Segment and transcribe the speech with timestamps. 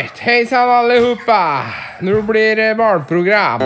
[0.00, 1.64] right, hejsan allihopa!
[2.00, 3.60] Nå blir det barnprogram.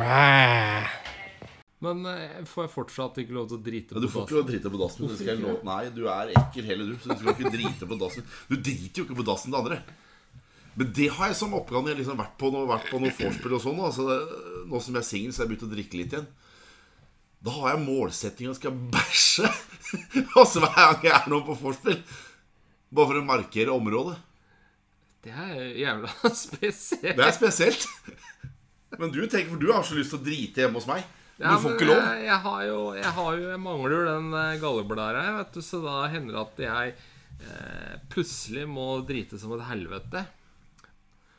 [0.00, 0.86] Ah.
[1.78, 4.26] Men eh, får jeg fortsatt ikke lov til å drite Ja, på du får ikke
[4.26, 4.36] dassen?
[4.36, 5.06] lov til å drite på dassen.
[5.08, 5.56] Du skal jeg lov...
[5.68, 6.94] Nei, du er ekkel hele du.
[7.02, 8.28] Så du skal ikke drite på dassen.
[8.50, 9.80] Du driter jo ikke på dassen til andre.
[10.78, 13.00] Men det har jeg som oppgave når jeg liksom har vært på noe, vært på
[13.02, 13.80] noe vorspiel og sånn.
[13.88, 16.30] Altså, det- nå som jeg er singel, så har jeg begynt å drikke litt igjen.
[17.44, 19.50] Da har jeg målsetting å skal bæsje.
[20.40, 22.00] altså hver gang jeg er nå på vorspiel.
[22.88, 24.16] Bare for å markere området.
[25.24, 27.18] Det er jævla spesielt.
[27.18, 27.86] Det er spesielt.
[28.98, 31.04] Men du tenker, for du har så lyst til å drite hjemme hos meg.
[31.38, 32.00] Ja, du får ikke lov.
[32.00, 35.60] Jeg, jeg, har jo, jeg har jo Jeg mangler jo den eh, galleblæra, vet du,
[35.62, 36.94] så da hender det at jeg
[37.44, 40.24] eh, plutselig må drite som et helvete.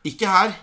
[0.07, 0.55] Ikke her.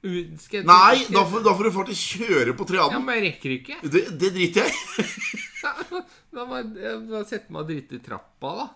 [0.00, 2.96] Nei, da får, da får du faktisk kjøre på triaden.
[2.96, 3.80] Ja, men jeg rekker ikke.
[3.84, 5.40] Det, det driter jeg i.
[6.34, 8.68] Da må jeg, sette meg og drite i trappa, da.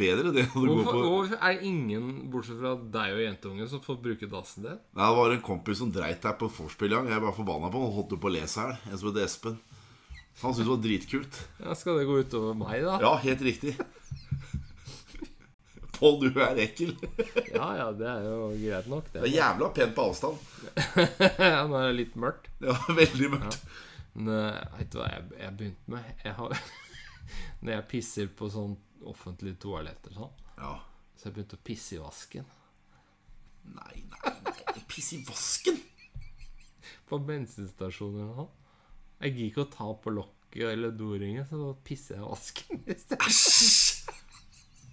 [0.00, 3.68] Bedre det enn å gå på hvorfor er det ingen, bortsett fra deg og jentungen,
[3.72, 4.78] som får bruke dassen din?
[4.94, 7.16] Nei, Det var en kompis som dreit der på vorspiel en gang.
[7.16, 7.94] Jeg var forbanna på han.
[7.96, 8.92] Holdt på å le seg i hjel.
[8.92, 9.58] En som het Espen.
[10.40, 11.40] Han syntes det var dritkult.
[11.64, 13.00] Ja, skal det gå utover meg, da?
[13.02, 13.74] Ja, helt riktig.
[16.00, 16.94] Pål, du er ekkel.
[17.54, 20.38] Ja, ja, det er jo greit nok, Det er jævla pent på avstand.
[21.52, 22.48] Ja, Nå er det litt mørkt.
[22.64, 23.58] Ja, veldig mørkt.
[24.14, 26.08] Men eh, vet du hva jeg, jeg begynte med?
[26.24, 26.56] Jeg har,
[27.62, 28.74] når jeg pisser på sånn
[29.10, 30.72] offentlige toaletter sånn, Ja.
[31.16, 32.48] så jeg begynte å pisse i vasken.
[33.70, 34.82] Nei, nei, nei.
[34.90, 35.78] Pisse i vasken.
[37.10, 38.52] På bensinstasjoner og sånn.
[39.20, 42.84] Jeg gidder ikke å ta på lokket eller doringen, så da pisser jeg i vasken.
[43.20, 43.99] Æsj!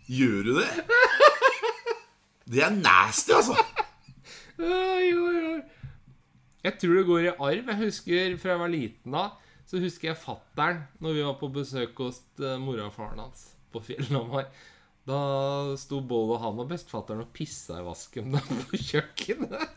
[0.07, 0.67] Gjør du det?
[2.47, 3.57] Det er nasty, altså.
[4.57, 5.57] Oi, oi, oi.
[6.63, 7.67] Jeg tror det går i arv.
[7.73, 9.25] Jeg husker fra jeg var liten da
[9.67, 13.49] Så husker jeg fattern når vi var på besøk hos eh, mora og faren hans
[13.75, 14.47] på Fjellhamar.
[15.07, 15.19] Da
[15.79, 18.31] sto både han og bestefatteren og pissa i vasken
[18.71, 19.67] på kjøkkenet.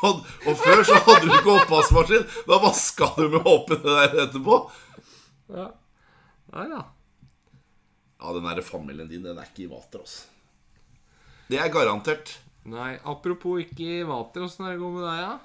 [0.00, 2.22] Og, og før så hadde du ikke oppvaskmaskin.
[2.48, 4.62] Da vaska du med åpen der etterpå.
[5.54, 5.66] Ja.
[6.54, 6.80] Nei da.
[6.80, 6.86] Ja,
[8.20, 10.26] den der familien din, den er ikke i vater, altså.
[11.50, 12.36] Det er garantert.
[12.70, 15.38] Nei, apropos ikke i vater, åssen er det går med deg, da?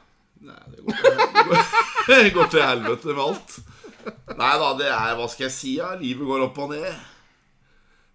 [0.46, 1.62] Nei, det går, det går,
[2.10, 3.58] det går til helvete med alt.
[4.36, 5.76] Nei da, det er Hva skal jeg si?
[5.80, 5.94] Ja?
[5.98, 6.90] Livet går opp og ned.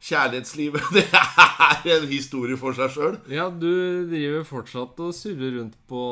[0.01, 3.17] Kjærlighetslivet, det er en historie for seg sjøl.
[3.33, 6.05] Ja, du driver fortsatt og surrer rundt på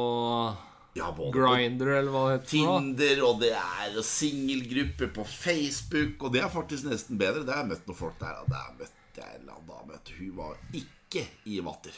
[0.97, 2.49] Ja, Grinder, eller hva det heter.
[2.50, 7.44] Tinder, og det er singelgrupper på Facebook, og det er faktisk nesten bedre.
[7.47, 10.00] Det har jeg møtt noen folk der, og der møtte jeg en dame.
[10.19, 11.94] Hun var ikke i vater.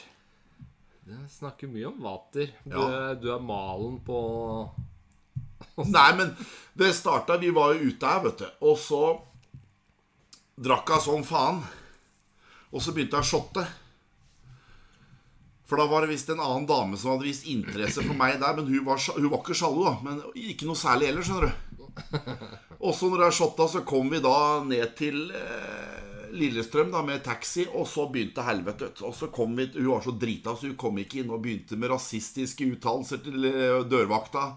[1.07, 2.51] Det snakker mye om vater.
[2.63, 3.13] Du, Ja.
[3.15, 4.19] du er malen på
[5.77, 6.35] Nei, men
[6.77, 8.47] det starta Vi var jo ute her, vet du.
[8.69, 9.01] Og så
[10.61, 11.63] drakk hun som faen.
[12.71, 13.65] Og så begynte hun å shotte.
[15.71, 18.57] For da var det visst en annen dame som hadde vist interesse for meg der.
[18.57, 19.93] Men hun var, hun var ikke sjalu, da.
[20.03, 21.85] Men ikke noe særlig ellers, skjønner du.
[22.89, 24.33] Og så når er shotta, så kom vi da
[24.67, 27.69] ned til eh, Lillestrøm da med taxi.
[27.71, 28.89] Og så begynte helvete.
[29.07, 31.79] Og så kom vi Hun var så drita, så hun kom ikke inn og begynte
[31.79, 34.49] med rasistiske uttalelser til eh, dørvakta.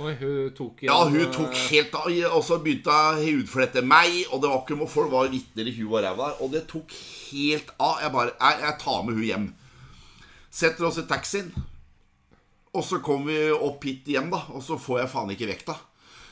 [0.00, 2.08] Oi, hun tok Ja, hun tok eh, helt av,
[2.38, 5.76] og så begynte hun å hudflette meg, og det var ikke folk var vitner i
[5.76, 6.96] huet og ræva der, og det tok
[7.34, 8.00] helt av.
[8.00, 9.46] Jeg bare Jeg, jeg tar med hun hjem.
[10.54, 11.48] Setter oss i taxien,
[12.74, 15.74] og så kommer vi opp hit igjen, da, og så får jeg faen ikke vekta.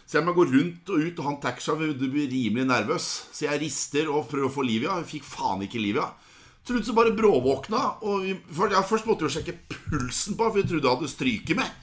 [0.07, 3.07] Så jeg må gå rundt og ut, og han taxisjåføren blir rimelig nervøs.
[3.33, 5.09] Så jeg rister og prøver å få liv i henne.
[5.09, 6.83] Fikk faen ikke liv i henne.
[6.85, 7.81] Så bare bråvåkna.
[8.07, 10.99] Og vi, for, ja, først måtte jo sjekke pulsen på henne, for vi trodde hun
[10.99, 11.79] hadde stryket med.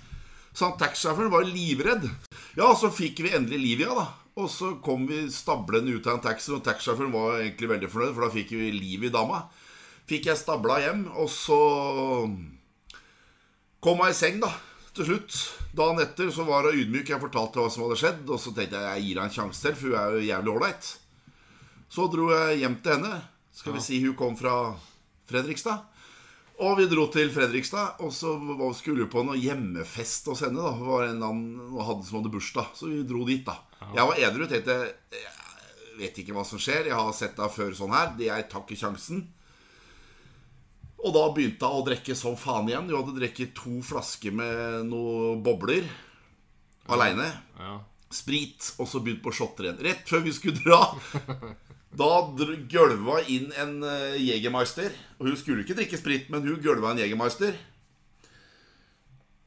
[0.51, 2.05] Så han taxisjåføren var livredd.
[2.59, 4.27] Ja, så fikk vi endelig liv i henne, da.
[4.39, 8.13] Og så kom vi stablende ut av en taxi, og taxisjåføren var egentlig veldig fornøyd,
[8.13, 9.45] for da fikk vi liv i dama.
[10.09, 11.59] Fikk jeg stabla hjem, og så
[13.83, 14.49] kom jeg i seng, da.
[14.97, 15.35] Til slutt.
[15.77, 17.11] Dagen etter så var hun ydmyk.
[17.13, 19.61] Jeg fortalte hva som hadde skjedd, og så tenkte jeg jeg gir henne en sjanse
[19.63, 20.89] til, for hun er jo jævlig ålreit.
[21.93, 23.21] Så dro jeg hjem til henne.
[23.59, 24.55] Skal vi si hun kom fra
[25.29, 25.85] Fredrikstad.
[26.59, 28.33] Og vi dro til Fredrikstad, og så
[28.75, 30.59] skulle vi på noe hjemmefest hos henne.
[30.59, 33.59] da Det var en annen hadde som hadde bursdag, så vi dro dit, da.
[33.93, 34.47] Jeg var edru.
[34.49, 34.79] Tenkte
[35.13, 35.35] jeg
[36.01, 36.89] vet ikke hva som skjer.
[36.89, 38.15] Jeg har sett deg før sånn her.
[38.17, 39.27] Det Jeg tar ikke sjansen.
[40.99, 42.89] Og da begynte hun å drikke som faen igjen.
[42.89, 45.87] Hun hadde drukket to flasker med noen bobler
[46.91, 47.29] aleine.
[47.59, 47.77] Ja.
[48.11, 49.81] Sprit, og så begynt på shotter igjen.
[49.85, 50.81] Rett før vi skulle dra.
[51.89, 52.09] Da
[52.69, 54.93] gølva inn en uh, Jegermeister.
[55.17, 57.55] Og hun skulle ikke drikke sprit, men hun gølva en Jegermeister.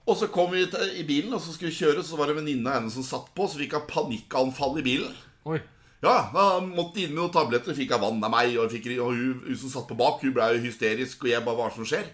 [0.02, 0.64] Og så kom vi
[0.99, 3.06] i bilen, og så skulle vi kjøre, så var det en venninne av henne som
[3.06, 5.14] satt på, så fikk hun panikkanfall i bilen.
[5.46, 5.60] Oi.
[6.02, 9.12] Ja, da måtte inn med noen tabletter, fikk jeg vann av meg, og, fikk, og
[9.14, 11.87] hun, hun som satt på bak, hun ble jo hysterisk, og jeg bare hva som
[11.87, 12.08] skjer?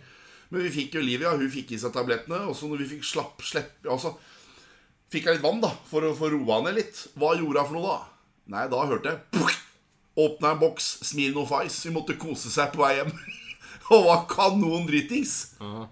[0.52, 3.08] Men vi fikk jo Olivia, hun fikk i seg tablettene, og så når vi fikk
[3.08, 4.12] slapp, slepp, altså,
[5.12, 7.00] fikk jeg litt vann da, for å få roa ned litt.
[7.16, 8.28] Hva gjorde hun for noe da?
[8.52, 9.56] Nei, da hørte jeg,
[10.20, 11.80] åpna en boks, smil noe fais.
[11.88, 13.12] hun måtte kose seg på vei hjem.
[13.94, 15.54] og var kanon dritings.
[15.60, 15.88] Ja.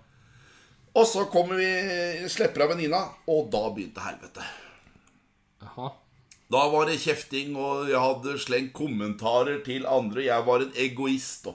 [0.97, 4.45] Og så kommer vi, slipper av venninna, og da begynte helvete.
[6.53, 10.29] Da var det kjefting, og jeg hadde slengt kommentarer til andre.
[10.29, 11.49] Jeg var en egoist.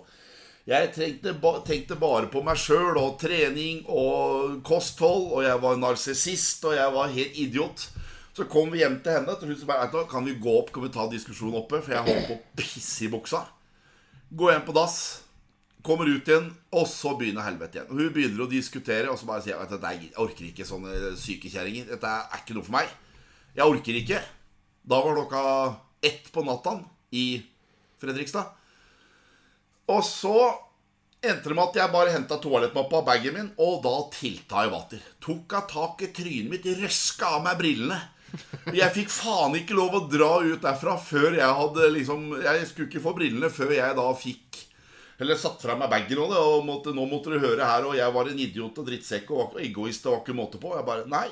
[0.68, 1.34] Jeg tenkte,
[1.66, 5.30] tenkte bare på meg sjøl og trening og kosthold.
[5.32, 7.88] Og jeg var narsissist, og jeg var helt idiot.
[8.36, 9.32] Så kom vi hjem til henne.
[9.32, 11.82] og hun bare, «Vet du hva, Kan vi gå opp, kan vi ta diskusjonen oppe?
[11.82, 13.46] For jeg holdt på å pisse i buksa.
[14.32, 15.24] Gå hjem på dass.
[15.84, 17.90] Kommer ut igjen, og så begynner helvete igjen.
[17.90, 21.50] Hun begynner å diskutere, og så bare sier jeg at jeg orker ikke sånne syke
[21.50, 21.88] kjerringer.
[21.90, 22.92] Dette er ikke noe for meg.
[23.56, 24.22] Jeg orker ikke.
[24.82, 26.80] Da var klokka ett på natta
[27.12, 27.44] i
[28.02, 28.46] Fredrikstad.
[29.92, 30.38] Og så
[31.22, 34.74] endte det med at jeg bare henta toalettmappa og bagen min, og da tilta jeg
[34.74, 35.04] vater.
[35.22, 38.00] Tok av tak i trynet mitt, røska av meg brillene.
[38.72, 42.88] Jeg fikk faen ikke lov å dra ut derfra før jeg hadde liksom Jeg skulle
[42.88, 44.62] ikke få brillene før jeg da fikk
[45.20, 47.98] Eller satt fra meg bagen og det, og måtte, nå måtte du høre her, og
[48.00, 50.72] jeg var en idiot og drittsekk og egoist og var ikke måte på.
[50.78, 51.28] Jeg bare Nei.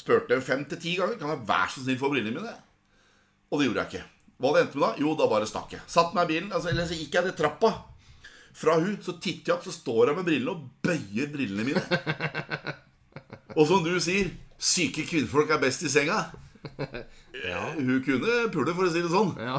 [0.00, 1.20] Spurte fem til ti ganger.
[1.20, 2.56] Kan jeg være så snill få brillene mine?
[3.50, 4.08] Og det gjorde jeg ikke.
[4.40, 4.90] Hva det endte med da?
[5.02, 5.82] Jo, da bare stakk jeg.
[5.90, 7.72] Satt meg i bilen, altså, eller så gikk jeg til trappa.
[8.56, 11.82] Fra hun, så titter jeg opp, så står jeg med brillene og bøyer brillene mine.
[13.58, 14.30] Og som du sier,
[14.60, 16.20] syke kvinnfolk er best i senga.
[17.40, 17.60] Ja.
[17.74, 19.32] Hun kunne pule, for å si det sånn.
[19.40, 19.58] Ja.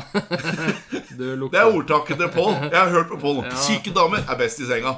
[1.18, 2.54] Det er ordtaket til Pål.
[2.70, 3.42] Jeg har hørt på Pål.
[3.60, 4.96] Syke damer er best i senga.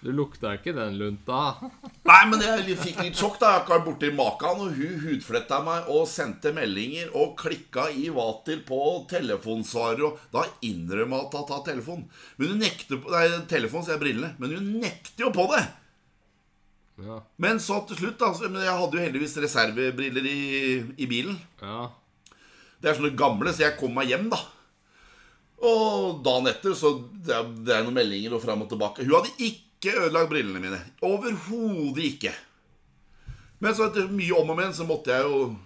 [0.00, 1.40] Du lukta ikke den lunta.
[2.08, 5.58] Nei, men jeg fikk litt sjokk da Jeg har vært borti makan, Og hun hudfletta
[5.66, 8.78] meg og sendte meldinger Og klikka i vater på
[9.10, 12.06] telefonsvarer Og da innrømmer hun at hun tar telefon
[12.40, 15.62] Men hun nekter på Nei, telefon så jeg brillene Men hun nekter jo på det
[17.04, 17.20] Ja.
[17.40, 20.40] Men så til slutt da Men jeg hadde jo heldigvis reservebriller i,
[20.96, 21.90] i bilen Ja.
[22.80, 24.40] Det er sånne gamle, så jeg kom meg hjem da
[25.60, 29.18] Og dagen etter så Det er, det er noen meldinger og frem og tilbake Hun
[29.18, 32.34] hadde ikke ødelagt brillene mine Overhodet ikke
[33.60, 35.56] Men så etter mye om og men Så måtte jeg jo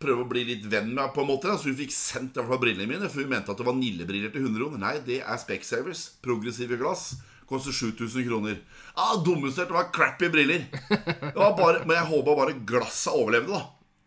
[0.00, 1.52] prøve å bli litt venn med henne på en måte.
[1.56, 4.32] Så hun fikk sendt i hvert brillene mine For hun mente at det var Nille-briller
[4.32, 7.14] til 100 kroner Nei, det er Specsavers Progressive glass
[7.44, 8.56] Koster 7000 kroner
[8.96, 13.52] ah, Dummeste, det var crappy briller det var bare, Men jeg håpa bare glasset overlevde
[13.52, 13.62] da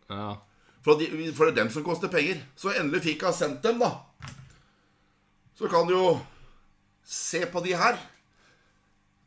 [0.10, 0.28] Ja.
[0.82, 2.40] for, de, for det er dem som koster penger.
[2.56, 3.90] Så endelig fikk jeg sendt dem, da.
[5.60, 6.06] Så kan du jo
[7.04, 7.98] se på de her.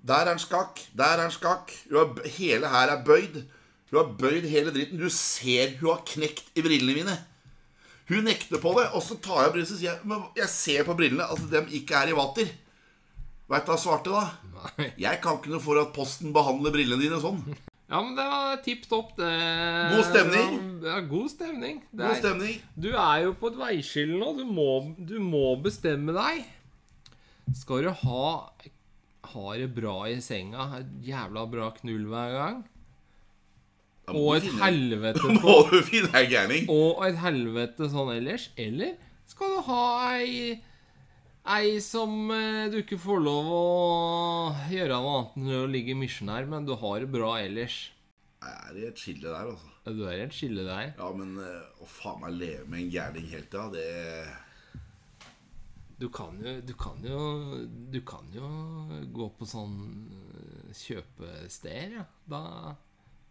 [0.06, 1.72] Der er en skakk, der er en skakk.
[1.92, 3.42] Har, hele her er bøyd.
[3.90, 4.98] Hun har bøyd hele dritten.
[5.00, 7.16] Du ser hun har knekt i brillene mine.
[8.10, 10.96] Hun nekter på det, og så tar jeg brillene og sier Men jeg ser på
[10.98, 12.48] brillene at de ikke er i vater.
[13.50, 14.24] Veit du hva jeg svarte da?
[14.54, 14.86] Nei.
[15.04, 17.42] Jeg kan ikke noe for at Posten behandler brillene dine sånn.
[17.90, 19.30] Ja, men det var tipp topp, det.
[19.90, 20.58] God stemning.
[20.86, 21.80] Ja, god stemning.
[21.90, 22.60] Det God er- stemning.
[22.78, 24.28] Du er jo på et veiskille nå.
[24.38, 26.44] Du må, du må bestemme deg.
[27.58, 28.28] Skal du ha
[29.32, 32.60] ha det bra i senga, et jævla bra knull hver gang,
[34.10, 36.66] og et helvete på må du finne ei gærning.
[36.72, 38.48] Og et helvete sånn ellers?
[38.58, 38.96] Eller
[39.30, 39.84] skal du ha
[40.16, 40.58] ei
[41.50, 43.62] Ei som eh, du ikke får lov å
[44.68, 47.78] gjøre noe annet enn å ligge i misjonær, men du har det bra ellers?
[48.44, 49.70] Jeg er i et skille der, altså.
[49.88, 50.92] Du er i et skille der.
[50.98, 53.86] Ja, men eh, å faen meg leve med en gærning hele tida, det
[56.00, 57.20] Du kan jo Du kan jo
[57.92, 58.48] Du kan jo
[59.12, 59.74] gå på sånn
[60.72, 62.04] kjøpesteder, ja.
[62.30, 62.74] Da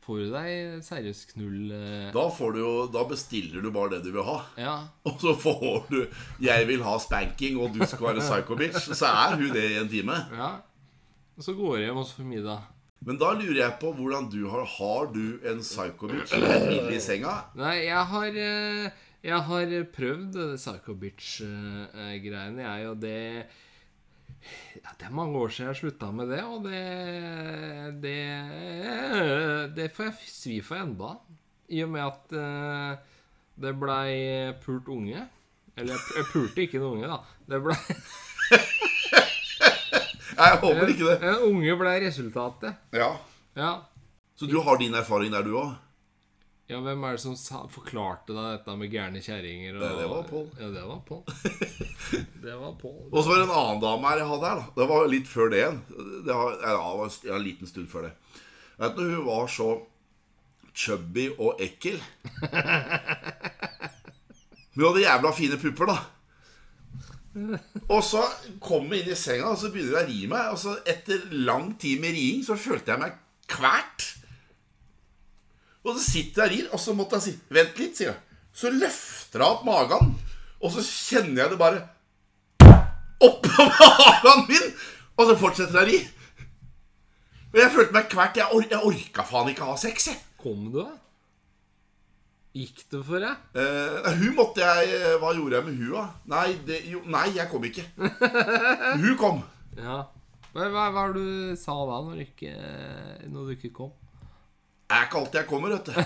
[0.06, 1.72] får du deg seriøst knull.
[1.76, 4.40] eh, Da får du jo Da bestiller du bare det du vil ha.
[4.58, 4.76] Ja.
[5.06, 6.08] Og så får du
[6.40, 8.94] 'Jeg vil ha spanking, og du skal være psycho bitch'.
[8.96, 10.18] Så er hun det i en time.
[10.36, 10.52] ja.
[11.38, 12.62] Og så går jeg hjem også for middag.
[13.02, 16.68] Men da lurer jeg på hvordan du har Har du en psycho bitch som er
[16.68, 17.46] billig i senga?
[17.56, 23.18] Nei, jeg har eh, Jeg har prøvd Psycho Bitch-greiene, jeg, og det
[24.80, 26.84] ja, Det er mange år siden jeg slutta med det, og det
[28.04, 28.22] Det,
[29.76, 31.18] det får jeg svi for enda.
[31.70, 32.96] I og med at eh,
[33.60, 34.14] det blei
[34.64, 35.26] pult unge.
[35.76, 37.20] Eller jeg, pulte ikke en unge, da.
[37.52, 37.78] Det blei
[40.40, 41.18] Jeg håper ikke det.
[41.28, 42.80] En unge blei resultatet.
[42.96, 43.12] Ja.
[43.60, 43.74] Ja.
[44.40, 45.76] Så du har din erfaring der, du òg?
[46.70, 49.74] Ja, hvem er det som sa, forklarte deg dette med gærne kjerringer?
[49.82, 50.44] Det- det var Pål.
[50.60, 51.24] Ja, det var Pål.
[52.44, 53.00] det var Pål.
[53.10, 54.60] Og så var det en annen dame her jeg hadde her.
[54.62, 55.80] da Det var litt før det igjen.
[56.28, 58.12] Det var, ja, det var en liten stund før det.
[58.80, 59.70] Vet du, Hun var så
[60.80, 61.98] chubby og ekkel.
[62.40, 62.52] Men
[64.78, 65.98] hun hadde jævla fine pupper, da.
[67.90, 68.22] Og så
[68.62, 70.54] kom jeg inn i senga, og så begynner hun å ri meg.
[70.54, 73.18] Og så etter lang tid med riing så følte jeg meg
[73.50, 74.06] kvert.
[75.86, 78.20] Og så sitter jeg der, og så måtte jeg si 'Vent litt', sier jeg.
[78.54, 80.16] Så løfter jeg opp magen,
[80.60, 81.88] og så kjenner jeg det bare
[83.24, 84.72] oppå magen min!
[85.20, 86.00] Og så fortsetter jeg å ri.
[87.50, 88.38] Og jeg følte meg kvert.
[88.38, 90.20] Jeg, or jeg orka faen ikke ha sex, jeg.
[90.40, 90.92] Kom du, da?
[92.56, 93.42] Gikk det for deg?
[93.62, 96.06] Eh, hun måtte jeg eh, Hva gjorde jeg med hun, da?
[96.34, 97.86] Nei, det, jo, nei, jeg kom ikke.
[99.04, 99.44] Hun kom.
[99.78, 100.00] Ja.
[100.50, 101.26] Hva, hva, hva du
[101.60, 102.54] sa da, når du ikke,
[103.30, 103.92] når du ikke kom?
[104.90, 105.94] Er ikke alltid jeg kommer, vet du.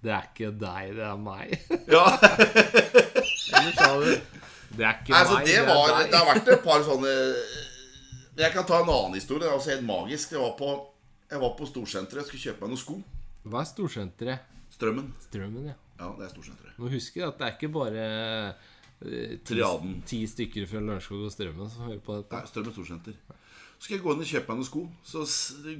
[0.00, 1.50] Det er ikke deg, det er meg.
[1.92, 4.06] Ja, Eller sa du
[4.72, 7.12] Det er ikke altså meg, det det var er Det har vært et par sånne
[8.40, 9.42] Jeg kan ta en annen historie.
[9.44, 10.32] Det er også helt magisk.
[10.32, 10.70] Jeg var på,
[11.30, 12.22] jeg var på Storsenteret.
[12.24, 12.96] og skulle kjøpe meg noen sko.
[13.50, 14.48] Hva er storsenteret?
[14.72, 15.10] Strømmen.
[15.26, 15.76] Strømmen, ja.
[16.00, 16.78] Ja, det er Storsenteret.
[16.80, 18.06] Må huske at det er ikke bare
[19.04, 19.60] eh, ti,
[20.08, 22.38] ti stykker fra Lørenskog og Strømmen som hører på dette.
[22.40, 23.20] Nei, Strømmen Storsenter.
[23.80, 24.80] Så skal jeg gå inn og kjøpe meg noen sko.
[25.08, 25.22] Så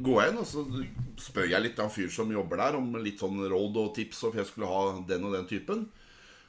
[0.00, 0.62] går jeg inn og så
[1.20, 4.22] spør jeg litt av en fyr som jobber der, om litt sånn råd og tips,
[4.24, 4.78] og for jeg skulle ha
[5.10, 5.82] den og den typen.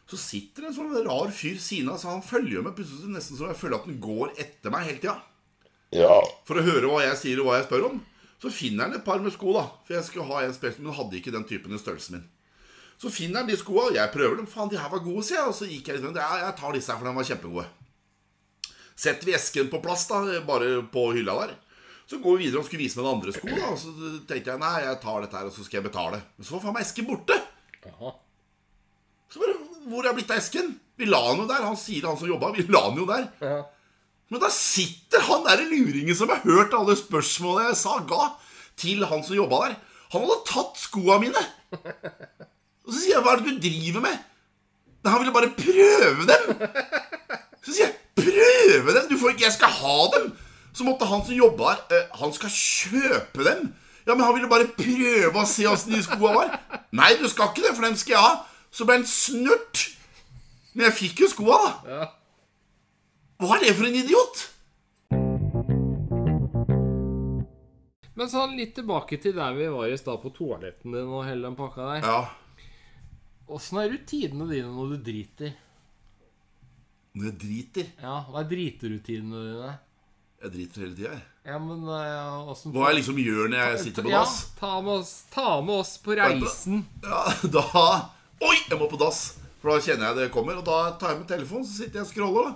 [0.07, 3.11] Så sitter det en sånn rar fyr siden av, så han følger meg med plutselig
[3.17, 5.17] nesten som jeg føler at han går etter meg hele tida.
[6.47, 7.99] For å høre hva jeg sier og hva jeg spør om.
[8.41, 9.67] Så finner han et par med sko, da.
[9.83, 12.29] For jeg skulle ha en spesiell, men hadde ikke den typen i størrelsen min.
[13.01, 14.47] Så finner han de skoa, og jeg prøver dem.
[14.49, 15.51] Faen, de her var gode, sier jeg.
[15.51, 16.19] Og så gikk jeg litt rundt.
[16.21, 17.67] Ja, jeg tar disse her, for de var kjempegode.
[19.01, 21.55] Setter vi esken på plass, da, bare på hylla der.
[22.09, 23.71] Så går vi videre og skulle vise meg den andre sko, da.
[23.71, 23.91] Og så
[24.29, 26.19] tenkte jeg nei, jeg tar dette her, og så skal jeg betale.
[26.35, 27.37] Men så var faen meg esken borte.
[27.87, 28.11] Aha.
[29.31, 29.55] Så bare,
[29.89, 30.73] Hvor er blitt av esken?
[30.99, 31.63] Vi la den jo der.
[31.65, 33.29] Han sier han som jobba, vi la den jo der.
[33.41, 33.61] Ja.
[34.31, 38.27] Men da sitter han der luringen som har hørt alle spørsmålene jeg sa, ga
[38.79, 39.79] til han som jobba der.
[40.13, 41.41] Han hadde tatt skoa mine.
[41.71, 44.27] Og så sier jeg, hva er det du driver med?
[45.01, 46.63] Nei, han ville bare prøve dem.
[47.61, 49.09] Så sier jeg, prøve dem?
[49.11, 50.31] Du får ikke, jeg skal ha dem.
[50.73, 53.71] Så måtte han som jobba her, eh, han skal kjøpe dem.
[54.07, 56.55] Ja, men han ville bare prøve å se åssen de skoa var.
[56.95, 58.31] Nei, du skal ikke det, for dem skal jeg ha.
[58.73, 59.83] Så ble han snurt.
[60.73, 62.07] Men jeg fikk jo skoa, da.
[63.41, 64.47] Hva er det for en idiot?
[68.17, 71.47] Men sånn litt tilbake til der vi var i stad, på toaletten din og hele
[71.47, 72.05] den pakka der.
[72.05, 72.21] Ja,
[73.51, 75.55] Åssen er rutinene dine når du driter?
[77.17, 79.71] Når jeg driter Ja, Hva er driterutinene dine?
[80.41, 81.25] Jeg driter hele tida, jeg.
[81.51, 84.37] Ja, men uh, Hva Hva jeg liksom gjør når jeg sitter på Ja, dass?
[84.57, 86.81] ta med, oss, ta med oss på reisen.
[87.05, 87.21] Ja,
[87.57, 87.65] da
[88.41, 89.21] Oi, jeg må på dass!
[89.61, 90.57] For da kjenner jeg det kommer.
[90.57, 92.53] Og da tar jeg med telefonen, så sitter jeg og scroller.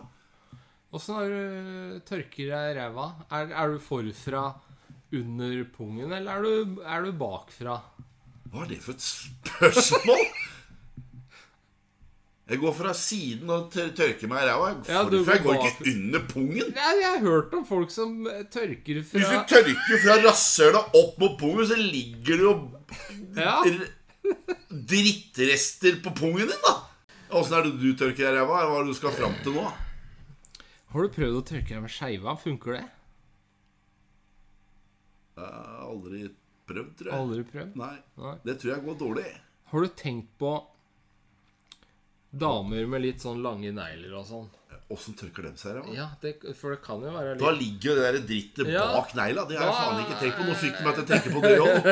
[0.95, 3.05] Åssen er du tørker deg ræva?
[3.29, 4.47] Er, er du forfra
[5.13, 7.77] under pungen, eller er du, er du bakfra?
[8.49, 10.25] Hva er det for et spørsmål?
[12.45, 14.67] Jeg går fra siden og tørker meg i ræva.
[14.85, 15.63] Ja, Jeg går bak.
[15.65, 16.67] ikke under pungen.
[16.75, 18.19] Nei, jeg har hørt om folk som
[18.53, 22.53] tørker fra Hvis du tørker fra rasshølet opp mot pungen, så ligger det jo
[23.39, 23.55] Ja,
[24.69, 26.75] drittrester på pungen din, da.
[27.35, 28.61] Åssen er det du tørker deg i ræva?
[28.69, 29.65] Hva er det du skal fram til nå?
[30.93, 32.37] Har du prøvd å tørke deg med skeiva?
[32.39, 32.83] Funker det?
[35.35, 36.21] Jeg har aldri
[36.69, 37.17] prøvd, tror jeg.
[37.19, 37.73] Aldri prøvd?
[37.81, 38.35] Nei, Nei.
[38.45, 39.25] det tror jeg går dårlig.
[39.73, 40.53] Har du tenkt på
[42.39, 44.47] damer med litt sånn lange negler og sånn?
[44.93, 45.79] Åssen tørker dem seg?
[45.95, 48.83] Ja, det, for det kan jo være Da ligger jo det der drittet Ja.
[48.93, 49.45] bak negla.
[49.49, 50.43] Det har jeg faen ikke tenkt på.
[50.45, 51.87] Nå fikk du meg til å tenke på det òg.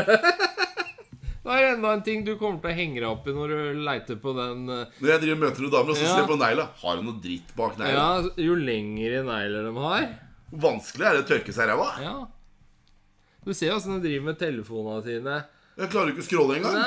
[1.44, 3.80] Det er enda en ting du kommer til å henge deg opp i når du
[3.84, 6.12] leiter på den eh, Når jeg driver og møter noen damer og så Ja.
[6.14, 8.04] ser jeg på negla, har hun noe dritt bak negla?
[8.06, 10.06] Ja, jo lengre negler de har.
[10.54, 11.90] Hvor vanskelig er det å tørke seg i ræva?
[12.06, 12.14] Ja.
[13.44, 15.40] Du ser jo åssen de driver med telefonene sine.
[15.82, 16.78] Jeg klarer ikke å skråle engang.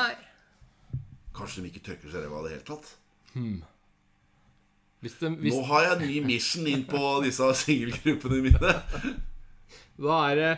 [1.36, 2.94] Kanskje de ikke tørker seg i ræva i det hele tatt.
[5.04, 8.76] Hvis de, hvis, Nå har jeg en ny mission inn på disse singelgruppene mine.
[9.96, 10.52] Da er det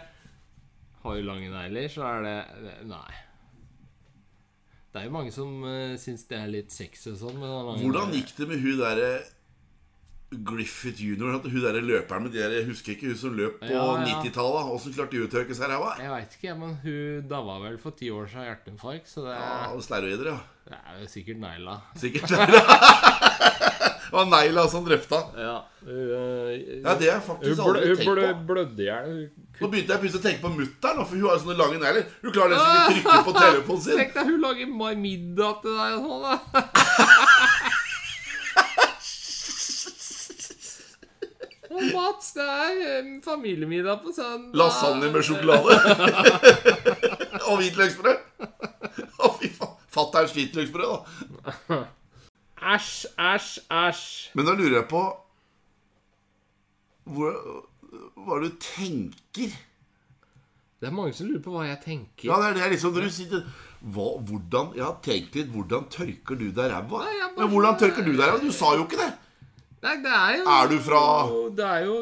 [1.02, 3.24] Har du lange negler, så er det Nei.
[4.88, 7.42] Det er jo mange som uh, syns det er litt sexy og sånn.
[7.82, 9.10] Hvordan gikk det med hun derre
[10.28, 13.70] Griffith jr., hun derre løperen med de der Jeg husker ikke hun som løp på
[13.72, 14.18] Ja, ja.
[14.20, 14.72] 90-tallet.
[14.74, 15.94] Åssen klarte hun å tørke seg i ræva?
[16.02, 19.38] Jeg veit ikke, men hun daua vel for ti år siden av hjerteinfarkt, så det,
[19.38, 20.38] Ja, og steroider, ja.
[20.68, 21.78] det er jo sikkert negla.
[21.96, 22.36] Sikkert.
[24.08, 25.34] Det var negla som drepte han.
[25.36, 28.14] Ja, eh, Ja, det hun, faktisk aldri tenkt på.
[28.20, 29.16] Hun blødde i hjel.
[29.58, 32.06] Nå begynte jeg plutselig å tenke på mutter'n, for hun har jo sånne lange negler.
[32.22, 33.98] Hun klarer nesten ikke å trykke på telefonen sin.
[34.00, 36.24] Tenk deg hun lager middag til deg og sånn,
[41.78, 44.56] Og Mats, det er eh, familiemiddag på søndag.
[44.58, 45.76] Lasagne med sjokolade.
[47.48, 48.16] og hvitløksbrød.
[49.18, 49.76] Å, fy faen.
[49.94, 51.78] Fatterns hvitløksbrød, da.
[52.74, 54.04] Æsj, æsj, æsj.
[54.34, 55.04] Men da lurer jeg på
[57.08, 57.38] hvor,
[58.18, 59.54] Hva du tenker?
[60.78, 62.26] Det er mange som lurer på hva jeg tenker.
[62.28, 63.46] Ja, det er det liksom når du sitter
[63.78, 67.00] hva, hvordan, Jeg har tenkt litt Hvordan tørker du deg ræva?
[67.14, 68.42] Ja, Men hvordan tørker du deg ræva?
[68.42, 69.10] Du sa jo ikke det.
[69.84, 71.00] Nei, det er jo Er du fra
[71.54, 71.98] Det er jo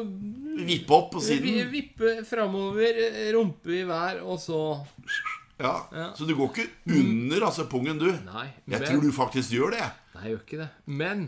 [0.67, 1.67] Vippe opp på vi, siden?
[1.69, 2.97] Vippe framover,
[3.35, 4.61] rumpe i vær, og så
[5.59, 5.75] Ja.
[5.93, 6.07] Ja.
[6.17, 6.65] Så du går ikke
[6.97, 8.07] under altså pungen, du?
[8.25, 9.85] Nei, Jeg men tror du faktisk gjør det.
[10.15, 10.69] Nei, jeg gjør ikke det.
[10.85, 11.27] Men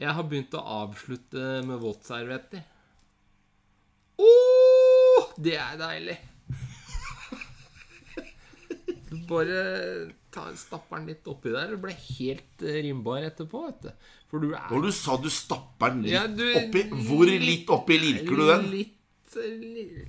[0.00, 2.60] jeg har begynt å avslutte med våtservietter.
[4.20, 6.18] Åh, det er deilig.
[9.30, 9.60] Bare
[10.36, 13.90] tar, stapper den litt oppi der og ble helt eh, rimbar etterpå, vet du.
[14.30, 17.68] For du er Når du sa du stapper den litt Ja, du- oppi Hvor litt
[17.72, 18.64] oppi lirker du den?
[18.72, 19.54] Litt, eh,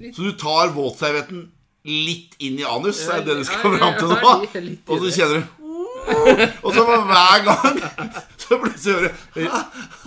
[0.02, 1.46] litt Så du tar våtservietten
[1.88, 3.04] litt inn i anus?
[3.08, 4.34] Ja, er det det du skal fram til nå?
[4.42, 5.56] litt- litt Og så kjenner du
[6.66, 7.80] Og så for hver gang
[8.42, 9.48] så plutselig hører du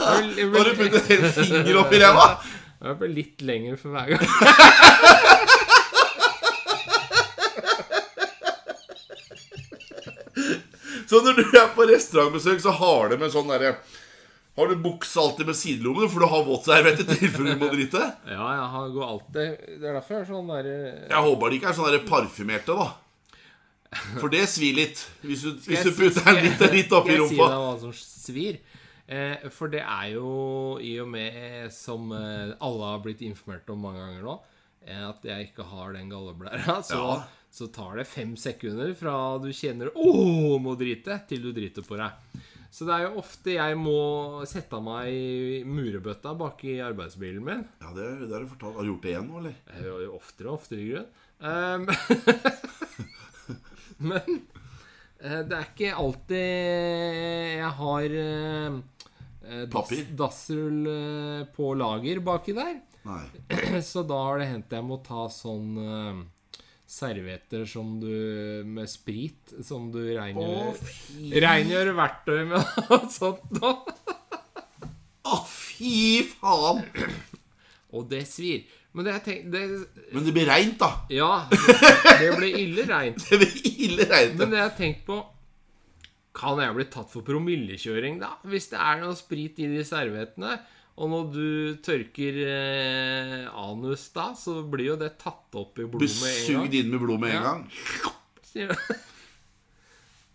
[0.00, 2.27] Har du puttet en finger oppi ræva?
[2.81, 4.25] Jeg blir litt lenger for hver gang.
[11.11, 13.75] Så når du er på restaurantbesøk, så har de en sånn derre
[14.59, 18.02] Har du bukse alltid med sidelommene, for du har våtserviett i tilfelle du må drite?
[18.31, 20.76] Ja, jeg har går alltid Det er derfor jeg er sånn derre
[21.11, 22.90] Jeg håper de ikke er sånn parfymerte, da.
[24.21, 25.00] For det svir litt.
[25.26, 27.97] Hvis du, hvis du putter den litt, litt oppi Skal jeg si deg hva som
[27.99, 28.61] svir?
[29.11, 30.31] Eh, for det er jo
[30.87, 34.37] i og med, som eh, alle har blitt informert om mange ganger nå,
[34.87, 37.17] eh, at jeg ikke har den galleblæra, så, Ja.
[37.50, 41.99] Så tar det fem sekunder fra du kjenner 'Å, må drite', til du driter på
[41.99, 42.12] deg.
[42.71, 47.42] Så det er jo ofte jeg må sette av meg i murebøtta bak i arbeidsbilen
[47.42, 47.64] min.
[47.83, 48.76] Ja, det, det har du fortalt.
[48.78, 49.57] Har du gjort det igjen nå, eller?
[49.83, 51.11] Jo oftere og oftere i grunnen.
[51.40, 51.88] Um,
[54.11, 54.40] men
[55.19, 56.50] eh, det er ikke alltid
[57.59, 58.78] jeg har eh,
[59.48, 62.77] eh, dass, dassrull eh, på lager baki der.
[63.09, 63.25] Nei.
[63.90, 66.20] Så da har det hendt jeg må ta sånn eh,
[66.90, 73.70] servietter som du med sprit som du rengjør, verktøy med og sånt nå.
[75.31, 76.83] Å, fy faen!
[77.94, 78.66] Og det svir.
[78.94, 79.61] Men det jeg tenk, det,
[80.11, 80.88] Men det blir reint, da.
[81.14, 81.31] Ja,
[82.18, 83.22] det blir ille reint.
[83.31, 83.55] Det blir
[83.87, 84.35] ille reint.
[84.38, 85.20] Men det jeg har tenkt på
[86.35, 88.33] Kan jeg bli tatt for promillekjøring, da?
[88.50, 90.57] Hvis det er noe sprit i de serviettene,
[91.01, 96.11] og når du tørker eh, anus da, så blir jo det tatt opp i blodet
[96.11, 97.63] med en sugd Besugd inn med blod med en gang.
[98.51, 98.77] Sier du?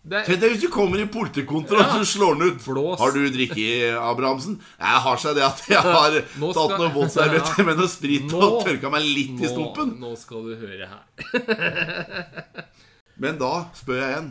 [0.06, 2.60] Det, Tenk deg hvis du kommer i politikontroll og så slår den ut.
[2.62, 3.00] Blås.
[3.00, 3.64] Har du drikke,
[3.98, 4.52] Abrahamsen?
[4.78, 8.28] Jeg har seg det at jeg har Nå tatt skal- noen våtservietter med noe sprit
[8.30, 9.96] Nå- og tørka meg litt i nå, stumpen.
[9.98, 12.06] nå skal du høre her.
[13.26, 14.30] Men da spør jeg igjen.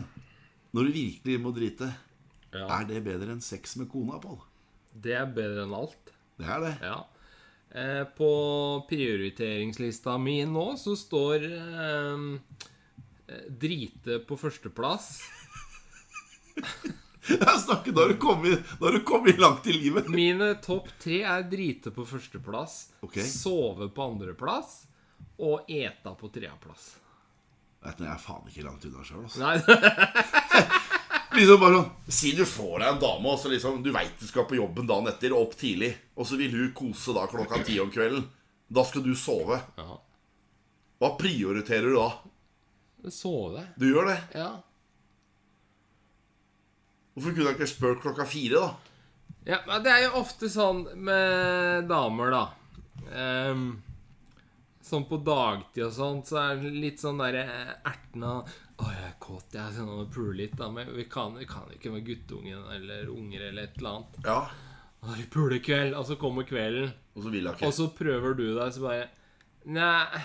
[0.72, 1.90] Når du virkelig må drite,
[2.56, 4.40] Ja, er det bedre enn sex med kona, Pål?
[4.96, 6.15] det er bedre enn alt.
[6.36, 6.74] Det er det.
[6.84, 6.98] Ja.
[7.76, 8.30] Eh, på
[8.88, 12.22] prioriteringslista mi nå så står eh,
[13.28, 15.10] eh, drite på førsteplass.
[17.26, 20.06] Jeg snakker, da har du kommet, da har du kommet langt i livet.
[20.08, 23.26] Mine topp tre er drite på førsteplass, okay.
[23.26, 24.84] sove på andreplass
[25.42, 26.84] og eta på tredjeplass.
[27.82, 29.26] Vet du, Jeg er faen ikke langt unna sjøl.
[29.26, 30.92] Altså.
[31.36, 34.26] Liksom bare sånn Si du får deg en dame, og så liksom Du veit du
[34.28, 37.60] skal på jobben dagen etter, og opp tidlig, og så vil hun kose da klokka
[37.66, 38.24] ti om kvelden.
[38.68, 39.60] Da skal du sove.
[39.76, 39.98] ja.
[40.96, 43.10] Hva prioriterer du da?
[43.12, 43.66] Sove.
[43.76, 44.16] Du gjør det.
[44.34, 44.48] Ja.
[47.14, 48.94] Hvorfor kunne jeg ikke spurt klokka fire, da?
[49.52, 49.58] ja.
[49.68, 52.44] Men det er jo ofte sånn med damer, da.
[53.12, 53.66] Um,
[54.84, 57.44] sånn på dagtid og sånt, så er det litt sånn derre
[57.86, 58.38] ertende
[58.76, 60.66] Å, jeg er kåt, jeg skal nå pule litt, da.
[60.72, 64.18] Men vi kan, vi kan ikke med guttungen eller unger eller et eller annet.
[64.26, 64.40] Ja.
[65.06, 66.90] Og vi puler kveld, og så kommer kvelden.
[67.16, 69.06] Og så vil jeg Og så prøver du deg, så bare
[69.66, 70.20] Nei.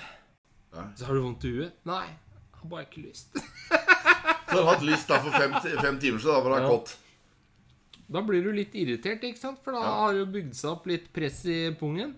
[0.75, 0.87] Nei.
[0.99, 1.77] Så har du vondt i huet?
[1.87, 2.03] Nei.
[2.11, 3.31] Jeg har bare ikke lyst.
[4.51, 6.71] Så har du hatt lyst da for fem, fem timer siden, da var det Ja.
[6.75, 6.91] kått.
[8.11, 9.61] Da blir du litt irritert, ikke sant?
[9.63, 9.93] For da Ja.
[10.01, 12.11] har det jo bygd seg opp litt press i pungen.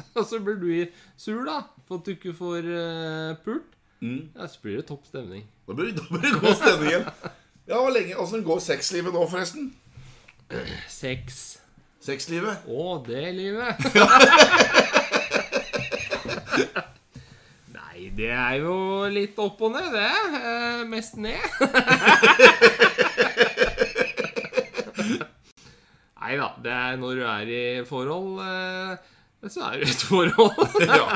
[0.18, 3.76] Og så blir du sur, da, for at du ikke får uh, pult.
[4.00, 4.30] Mm.
[4.36, 5.44] Ja, så blir det topp stemning.
[5.68, 7.04] Da blir da blir det god stemning igjen.
[7.68, 9.74] Ja, hvor lenge, Åssen går sexlivet nå, forresten?
[10.88, 11.58] Sex.
[12.02, 12.56] Sexlivet?
[12.66, 13.76] Å, det livet.
[17.76, 20.10] Nei, det er jo litt opp og ned, det.
[20.40, 21.44] Eh, mest ned.
[26.20, 26.48] Nei da.
[26.64, 28.92] Det er når du er i forhold, eh,
[29.52, 30.58] så er du i et forhold.
[30.88, 31.06] Ja,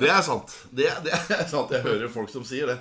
[0.00, 0.52] det er sant.
[0.70, 1.72] Det, det er sant.
[1.74, 2.78] Jeg hører folk som sier det.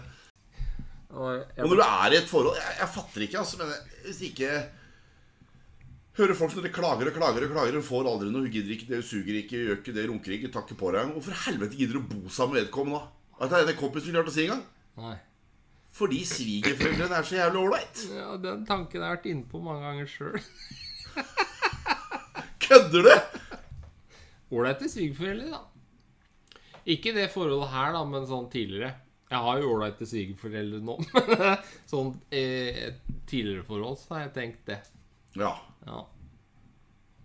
[1.12, 3.72] Og når du er i et forhold Jeg, jeg fatter ikke, altså, men
[4.06, 4.52] hvis ikke
[6.20, 8.88] Hører folk som klager og klager og klager Hun får aldri noe, hun gidder ikke
[8.88, 11.98] det, hun suger ikke, gjør ikke det, runker ikke, takker på deg Hvorfor helvete gidder
[11.98, 13.12] du å bo sammen med vedkommende da?
[13.42, 15.20] Vet det er en kompis som klarte å si en gang.
[15.98, 19.84] Fordi svigerforeldrene er så jævlig ålreit Ja, den tanken har jeg vært inne på mange
[19.88, 20.38] ganger sjøl.
[22.62, 23.40] Kødder du?
[24.52, 25.62] Ålreite svigerforeldre, da.
[26.90, 28.94] Ikke det forholdet her, da, men sånn tidligere.
[29.32, 31.44] Jeg har jo ålreite svigerforeldre nå, men
[31.88, 32.90] sånn eh,
[33.30, 34.82] tidligere forhold, så har jeg tenkt det.
[35.40, 35.54] Ja
[35.88, 36.02] Ja.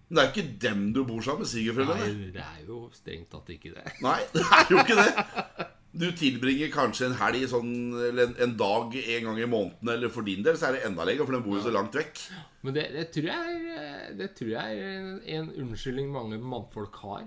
[0.06, 2.76] Men det er jo ikke dem du bor sammen med, svigerforeldrene Nei, det er jo
[2.94, 3.82] strengt tatt ikke det.
[4.04, 5.66] Nei, det er jo ikke det
[5.96, 7.72] Du tilbringer kanskje en helg sånn,
[8.06, 10.84] Eller en, en dag en gang i måneden Eller for din del så er det
[10.86, 12.22] enda lenger For den bor jo så langt vekk
[12.62, 17.02] Men det, det tror jeg er, det tror jeg er en, en unnskyldning mange mannfolk
[17.02, 17.26] har.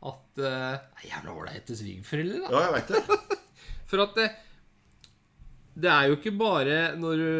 [0.00, 2.50] At eh, det er jævla ålreite svigerforeldre, da.
[2.54, 3.38] Ja, jeg vet det
[3.90, 4.28] For at det,
[5.82, 7.30] det er jo ikke bare når du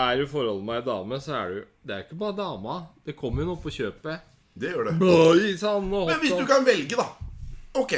[0.00, 2.76] er i forhold med ei dame, så er du Det er ikke bare dama.
[3.06, 4.28] Det kommer jo noe på kjøpet.
[4.60, 7.08] Det gjør det Bløy, sånn, Men hvis du kan velge, da.
[7.80, 7.96] Ok,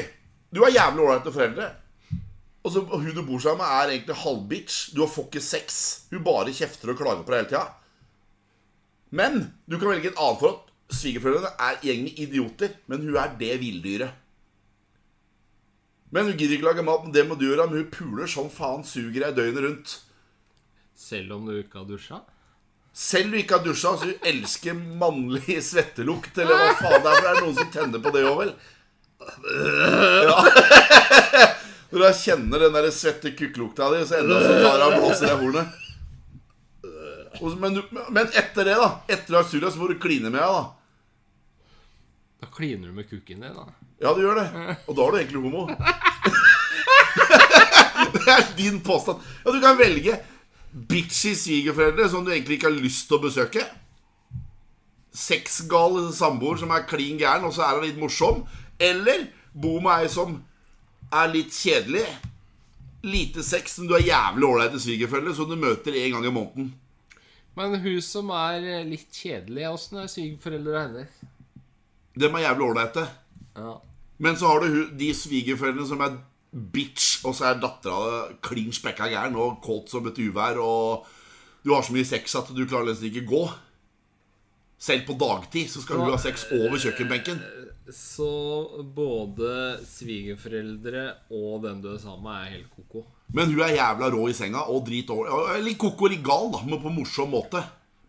[0.52, 1.68] du er jævlig ålreite foreldre.
[2.62, 4.80] Og så og hun du bor sammen med, er egentlig halvbitch.
[4.94, 5.78] Du har får ikke sex.
[6.12, 7.64] Hun bare kjefter og klager på deg hele tida.
[9.12, 10.71] Men du kan velge et annet forhold.
[10.96, 14.18] Svigerforeldrene er egentlig idioter, men hun er det villdyret.
[16.12, 17.66] Men hun gidder ikke lage mat, men det må du gjøre.
[17.70, 19.94] Men hun puler som faen, suger deg døgnet rundt.
[20.98, 22.20] Selv om du ikke har dusja?
[22.92, 27.14] Selv om du ikke har dusja, så hun elsker mannlig svettelukt, eller hva faen det
[27.14, 27.16] er.
[27.16, 28.52] For det er noen som tenner på det òg, vel.
[30.28, 30.36] Ja.
[31.92, 35.32] Når jeg kjenner den der svette kukkelukta di, så enda så tar jeg og blåser
[35.32, 35.80] i hornet.
[37.62, 37.80] Men,
[38.12, 40.81] men etter det, da Etter du surra, så må du kline med henne, da.
[42.42, 43.68] Da kliner du med kukken din, da.
[44.02, 44.48] Ja, du gjør det.
[44.90, 45.68] Og da er du egentlig homo.
[48.12, 49.22] Det er din påstand.
[49.44, 50.16] Ja, du kan velge
[50.72, 53.62] bitchy svigerforeldre som du egentlig ikke har lyst til å besøke.
[55.12, 58.44] Sexgal samboer som er klin gæren, og så er han litt morsom.
[58.80, 60.38] Eller bo med ei som
[61.12, 62.04] er litt kjedelig.
[63.02, 66.72] Lite sex, men du er jævlig ålreit svigerforeldre som du møter en gang i måneden.
[67.58, 71.22] Men hun som er eh, litt kjedelig, åssen er svigerforeldre hennes?
[72.18, 73.06] Dem er jævlig ålreite.
[73.56, 73.72] Ja.
[74.22, 76.18] Men så har du de svigerforeldrene som er
[76.52, 81.06] bitch, og så er dattera klin spekka gæren og kåt som et uvær, og
[81.64, 83.42] du har så mye sex at du klarer nesten ikke gå.
[84.82, 87.38] Selv på dagtid så skal hun ha sex over kjøkkenbenken.
[87.94, 88.28] Så
[88.94, 93.04] både svigerforeldre og den du er sammen med, er helt ko-ko.
[93.32, 95.54] Men hun er jævla rå i senga og drit over.
[95.54, 97.62] Eller koko, litt gal, da, men på morsom måte.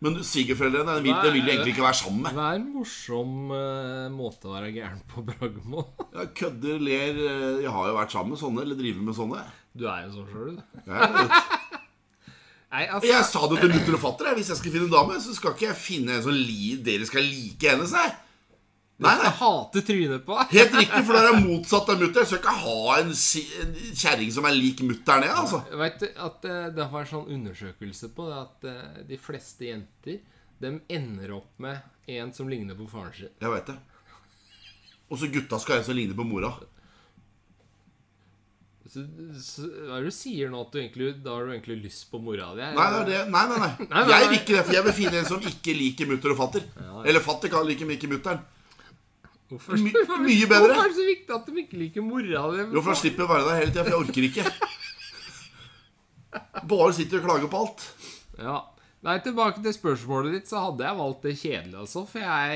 [0.04, 2.36] Men svigerforeldrene vil, vil du egentlig ikke være sammen med.
[2.36, 5.86] Hva er en morsom uh, måte å være gæren på, Bragmo?
[6.12, 9.44] ja, kødder, ler eh, Jeg har jo vært sammen med sånne, eller driver med sånne.
[9.72, 10.90] Du er jo sånn sjøl, du.
[12.74, 14.34] Nei, altså jeg sa det til mutter og fatter.
[14.34, 16.38] Hvis jeg skal finne en dame, så skal ikke jeg finne en som
[16.84, 17.92] dere skal like hennes.
[17.94, 18.08] Nei,
[18.98, 19.14] nei.
[19.14, 19.24] nei.
[19.26, 20.52] Jeg hater trynet på deg.
[20.58, 22.20] Helt riktig, for det er motsatt av mutter.
[22.22, 23.14] Jeg skal ikke ha en,
[23.64, 25.62] en kjerring som er lik mutter'n, jeg, altså.
[25.84, 29.66] Vet du at eh, Det har en sånn undersøkelse på det at eh, de fleste
[29.66, 30.20] jenter
[30.62, 33.34] De ender opp med en som ligner på faren sin.
[33.40, 33.80] Jeg vet det.
[35.12, 36.54] Og så gutta skal ha en som ligner på mora.
[38.94, 39.02] Så,
[39.40, 40.60] så, hva er det du sier nå?
[40.66, 42.66] At du egentlig, da har du egentlig lyst på mora di?
[42.76, 42.88] Nei.
[43.32, 44.02] Nei, nei, nei.
[44.12, 46.66] Jeg vil ikke det, for jeg vil finne en som ikke liker mutter og fatter.
[47.02, 48.12] Eller fatter kan like mye mutteren.
[48.44, 48.53] mutter'n.
[49.54, 50.68] Hvorfor, My- mye bedre.
[50.74, 52.62] Hvorfor er det så viktig at de ikke liker mora di?
[52.74, 54.46] Jo, for jeg slipper å være der hele tida, for jeg orker ikke.
[56.74, 57.84] Bare sitter og klager på alt.
[58.40, 58.56] Ja.
[59.04, 62.02] Nei, tilbake til spørsmålet ditt, så hadde jeg valgt det kjedelige, altså.
[62.08, 62.54] For jeg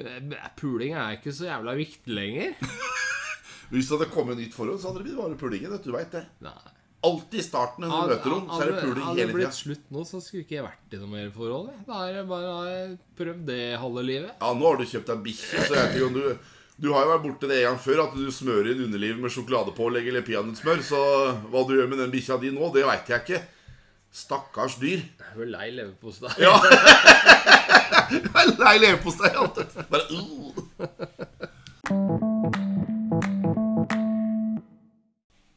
[0.00, 2.54] eh, Puling er ikke så jævla viktig lenger.
[3.70, 5.76] Hvis det hadde kommet nytt forhold, så hadde det blitt bare pulingen.
[5.84, 6.24] Du vet det.
[6.42, 6.56] Nei.
[7.00, 9.84] Alltid i starten når du møter noen, så er det puling hadde det blitt slutt
[9.88, 11.70] nå, så skulle ikke jeg vært i noe mer forhold.
[11.86, 12.64] Da har jeg bare
[13.16, 14.34] prøvd det halve livet.
[14.34, 17.04] Ja, nå har du kjøpt deg bikkje, så jeg vet ikke om du Du har
[17.04, 20.24] jo vært borte det en gang før, at du smører inn underlivet med sjokoladepålegg eller
[20.24, 20.78] peanøttsmør.
[20.80, 21.00] Så
[21.52, 23.40] hva du gjør med den bikkja di nå, det veit jeg ikke.
[24.16, 25.02] Stakkars dyr.
[25.04, 26.32] Jeg er vel lei leverpostei.
[26.40, 26.56] Ja.
[28.64, 29.28] Lei leverpostei.
[29.92, 31.19] Bare uh.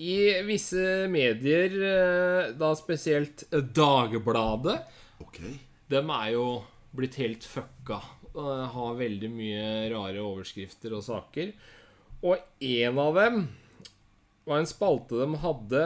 [0.03, 4.81] I visse medier, eh, da spesielt Dagbladet,
[5.23, 5.55] okay.
[5.87, 6.47] De er jo
[6.95, 8.01] blitt helt fucka.
[8.33, 11.53] og Har veldig mye rare overskrifter og saker.
[12.23, 13.43] Og en av dem
[14.47, 15.83] var en spalte de hadde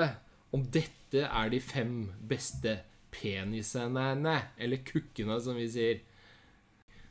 [0.55, 2.77] om dette er de fem beste
[3.13, 6.01] penisene, eller kukkene, som vi sier.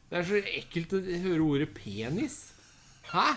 [0.07, 2.41] Det er så ekkelt å høre ordet penis.
[3.11, 3.29] Hæ?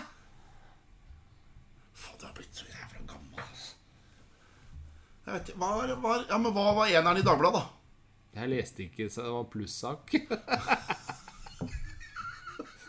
[1.92, 2.69] Faen, det har blitt så.
[5.30, 8.40] Jeg vet, ikke, hva, var- ja, men hva var eneren i Dagbladet, da?
[8.40, 10.10] Jeg leste ikke, så det var plussak.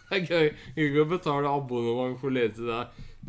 [0.10, 0.48] det er gøy.
[0.76, 2.80] Ikke å betale abonnement for å lese det,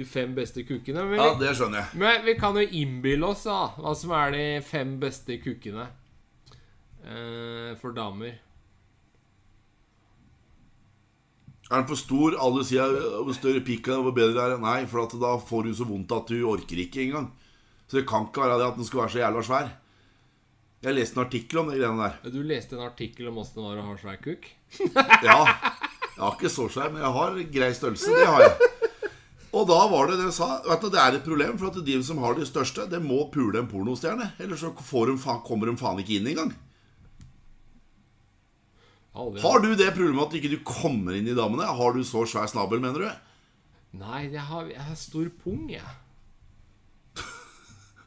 [0.00, 1.04] de fem beste kukkene.
[1.18, 2.00] Ja, det skjønner jeg.
[2.00, 5.84] men vi kan jo innbille oss da hva som er de fem beste kukkene
[7.04, 8.38] eh, for damer.
[11.72, 12.34] Er den for stor?
[12.40, 14.60] Alle sier «Ja, hvor større pikk er hvor bedre er det.
[14.64, 17.30] Nei, for da får du så vondt at du orker ikke engang.
[17.92, 19.66] Så det kan ikke være det at den skulle være så jævla svær.
[20.82, 22.30] Jeg leste en artikkel om de greiene der.
[22.32, 24.46] Du leste en artikkel om åssen det var å ha svær kukk?
[25.28, 28.14] Ja, jeg har ikke så svær, men jeg har grei størrelse.
[28.16, 28.70] Det har jeg.
[29.52, 30.48] Og da var det det jeg sa.
[30.64, 33.26] Vet du, Det er et problem, for at de som har de største, det må
[33.34, 34.30] pule en pornostjerne.
[34.40, 36.54] Ellers så får de faen, kommer de faen ikke inn engang.
[39.12, 39.42] Aldri.
[39.44, 41.68] Har du det problemet at ikke du kommer inn i damene?
[41.68, 43.10] Har du så svær snabel, mener du?
[44.00, 45.84] Nei, jeg har, jeg har stor pung, jeg.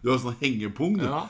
[0.03, 1.05] Du har sånn hengepung, du.
[1.07, 1.25] Ja.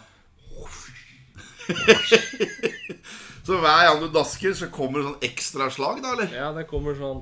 [3.45, 6.31] Så hver gang du dasker, så kommer det sånn ekstra slag, da, eller?
[6.33, 7.21] ja, det kommer sånn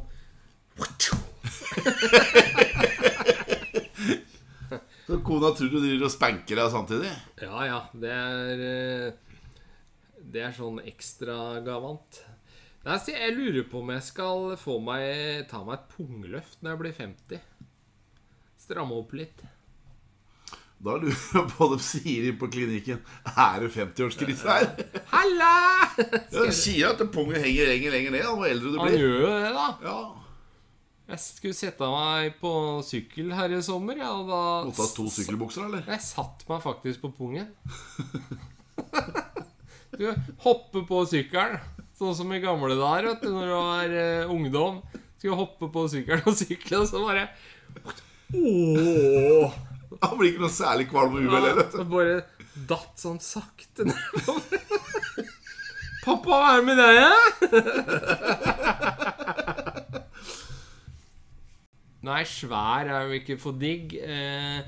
[5.03, 7.11] Så kona tror du driver og spanker deg samtidig?
[7.43, 7.79] Ja, ja.
[7.91, 9.09] Det er eh,
[10.33, 12.21] Det er sånn ekstragavant.
[12.87, 16.71] Nei, så Jeg lurer på om jeg skal få meg ta meg et pungløft når
[16.71, 17.43] jeg blir 50.
[18.63, 19.43] Stramme opp litt.
[20.83, 22.97] Da lurer jeg på hva de sier inn på klinikken.
[23.31, 24.65] Er det 50-årskrise her?
[25.13, 25.51] Halla!
[25.95, 28.89] Ja, De sier at pungen henger lenger lenger ned jo eldre du blir.
[28.89, 29.67] Han gjør jo det, da.
[29.87, 29.97] Ja,
[31.13, 32.51] Jeg skulle sette meg på
[32.87, 35.87] sykkel her i sommer, ja, og da Måtte ha to sykkelbukser, eller?
[35.87, 37.47] Jeg satt meg faktisk på pungen.
[39.93, 40.07] Du
[40.41, 41.59] hopper på sykkelen,
[41.93, 44.79] sånn som i gamle dager, vet du, når du var uh, ungdom.
[45.19, 47.27] Skulle hoppe på sykkelen og sykle, og så bare
[48.33, 49.53] Åh!
[50.01, 51.67] Han blir ikke noe særlig kvalm og uvel heller.
[51.73, 52.15] Ja, bare
[52.69, 53.97] datt sånn sakte ned.
[56.03, 57.13] Pappa, hva er det med deg, ja?
[62.03, 63.93] Nei, svær er jo ikke for digg.
[63.95, 64.59] Eh,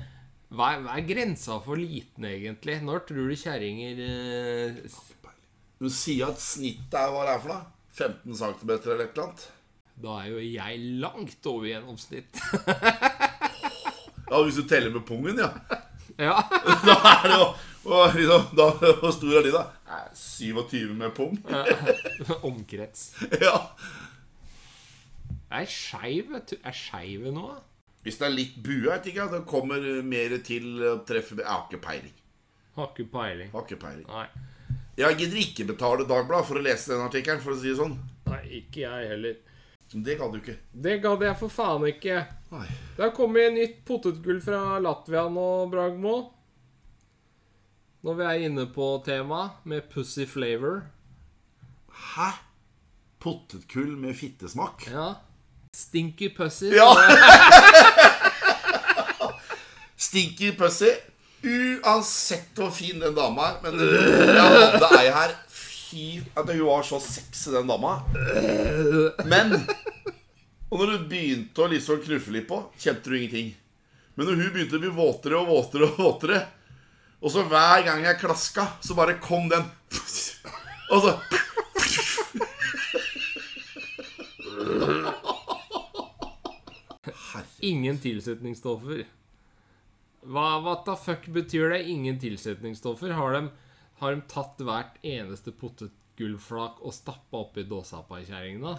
[0.56, 2.78] hva, er, hva er grensa for liten, egentlig?
[2.86, 4.78] Når tror du kjerringer eh,
[5.76, 7.64] Du sier at snittet er hva det er for noe?
[7.96, 9.44] 15 cm eller et eller annet?
[9.96, 12.32] Da er jo jeg langt over gjennomsnitt.
[14.26, 15.52] Ja, hvis du teller med pungen, ja.
[16.18, 16.36] ja.
[16.86, 17.48] Da er det jo
[17.86, 18.66] og liksom, da,
[19.00, 19.62] Hvor stor er de, da?
[19.86, 21.36] Nei, 27 med pung.
[22.48, 23.12] Omkrets.
[23.38, 23.54] Ja.
[25.46, 26.34] Jeg er skeiv.
[26.34, 27.46] Er skeiv nå?
[28.06, 31.46] Hvis det er litt bue, jeg vet ikke, det kommer mer til å treffe Jeg
[31.46, 32.18] har ikke peiling.
[32.76, 33.50] Har ikke peiling.
[33.54, 34.06] Har ikke peiling.
[34.10, 34.26] Nei.
[34.96, 37.96] Jeg gidder ikke betale Dagbladet for å lese den artikkelen, for å si det sånn.
[38.30, 39.38] Nei, ikke jeg heller.
[39.92, 40.56] Det gadd du ikke.
[40.72, 42.22] Det gadd jeg for faen ikke.
[42.50, 42.66] Nei.
[42.96, 46.16] Det har kommet nytt potetgull fra Latvia nå, Bragmo.
[48.06, 50.82] Når vi er inne på temaet med pussy flavor.
[52.14, 52.32] Hæ?
[53.22, 54.86] Potetgull med fittesmak?
[54.90, 55.14] Ja.
[55.74, 56.70] Stinky pussy.
[56.74, 56.90] Ja!
[60.06, 60.92] Stinky pussy.
[61.46, 63.58] Uansett hvor fin den dama er.
[63.64, 65.34] Men det er ei her
[65.96, 68.02] Fy at Hun var så sexy, den dama.
[69.24, 69.54] Men
[70.68, 73.54] Og når du begynte å liksom knuffe litt på, kjente du ingenting.
[74.16, 76.38] Men når hun begynte å bli våtere og våtere og våtere
[77.20, 79.64] Og så hver gang jeg klaska, så bare kom den
[80.92, 81.16] Og så
[87.66, 89.06] Ingen tilsetningsstoffer.
[90.28, 91.80] Hva what the fuck betyr det?
[91.90, 93.14] Ingen tilsetningsstoffer?
[93.16, 93.48] Har de,
[94.00, 98.74] har de tatt hvert eneste potetgullflak og stappa oppi dåsapakjerringene?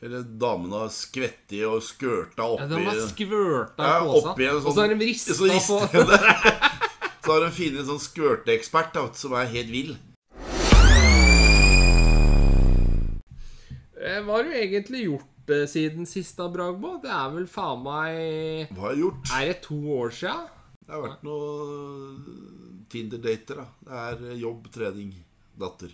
[0.00, 4.86] Eller damene har skvettet og skørta Ja, de har skvørta Ja, oppi en og så
[4.86, 5.80] har de rista så på.
[7.20, 9.90] Så har de funnet en sånn skvørteekspert som er helt vill.
[14.00, 16.94] Eh, Hva har du egentlig gjort eh, siden sist, da, Bragbo?
[17.04, 19.34] Det er vel faen meg Hva har jeg gjort?
[19.36, 20.34] Er det to år sia?
[20.80, 22.59] Det har vært noe
[22.90, 23.66] Tinder-dater, da.
[23.86, 25.10] Det er eh, jobb, trening,
[25.58, 25.90] datter.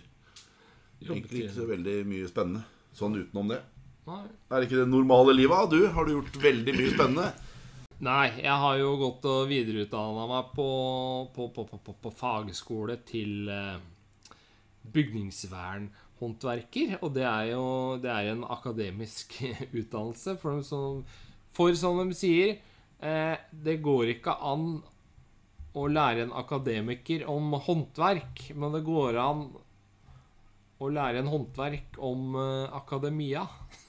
[1.01, 2.63] Egentlig ikke så veldig mye spennende.
[2.97, 3.61] Sånn utenom det.
[4.07, 4.23] Nei.
[4.49, 5.69] Er det ikke det normale livet?
[5.73, 7.27] Du, har du gjort veldig mye spennende?
[8.07, 10.69] Nei, jeg har jo gått og videreutdanna meg på,
[11.33, 13.77] på, på, på, på, på fagskole til eh,
[14.93, 16.97] bygningsvernhåndverker.
[17.01, 19.43] Og det er jo det er en akademisk
[19.79, 20.37] utdannelse.
[20.41, 21.05] For, som,
[21.57, 22.49] for som de sier,
[23.01, 24.83] eh, det går ikke an
[25.75, 29.47] å lære en akademiker om håndverk, men det går an
[30.77, 33.47] å lære en håndverk om eh, akademia.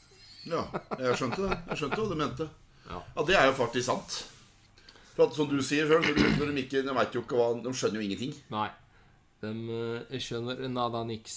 [0.49, 0.63] Ja,
[0.97, 1.57] jeg skjønte det.
[1.69, 2.45] Jeg skjønte hva du mente.
[2.89, 2.99] Ja.
[3.19, 4.15] Ja, det er jo faktisk sant.
[5.13, 7.73] For at, som du sier før når, når de ikke De jo ikke hva De
[7.77, 8.33] skjønner jo ingenting.
[8.55, 8.69] Nei.
[9.43, 9.51] De
[10.09, 11.37] eh, skjønner nada niks.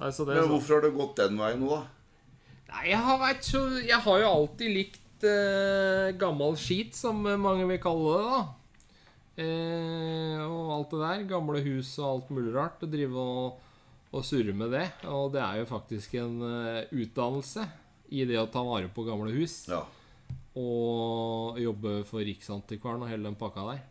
[0.00, 0.50] Nei, det er Men sånn.
[0.56, 2.32] hvorfor har det gått den veien nå, da?
[2.72, 7.66] Nei, jeg har, vært så, jeg har jo alltid likt eh, gammel skit, som mange
[7.68, 8.40] vil kalle det, da.
[9.38, 11.26] Eh, og alt det der.
[11.30, 12.82] Gamle hus og alt mulig rart.
[12.82, 13.60] Å drive og,
[14.10, 14.86] og surre med det.
[15.10, 17.68] Og det er jo faktisk en eh, utdannelse
[18.14, 19.60] i det å ta vare på gamle hus.
[19.70, 19.84] Ja.
[20.58, 23.84] Og jobbe for Riksantikvaren og hele den pakka der.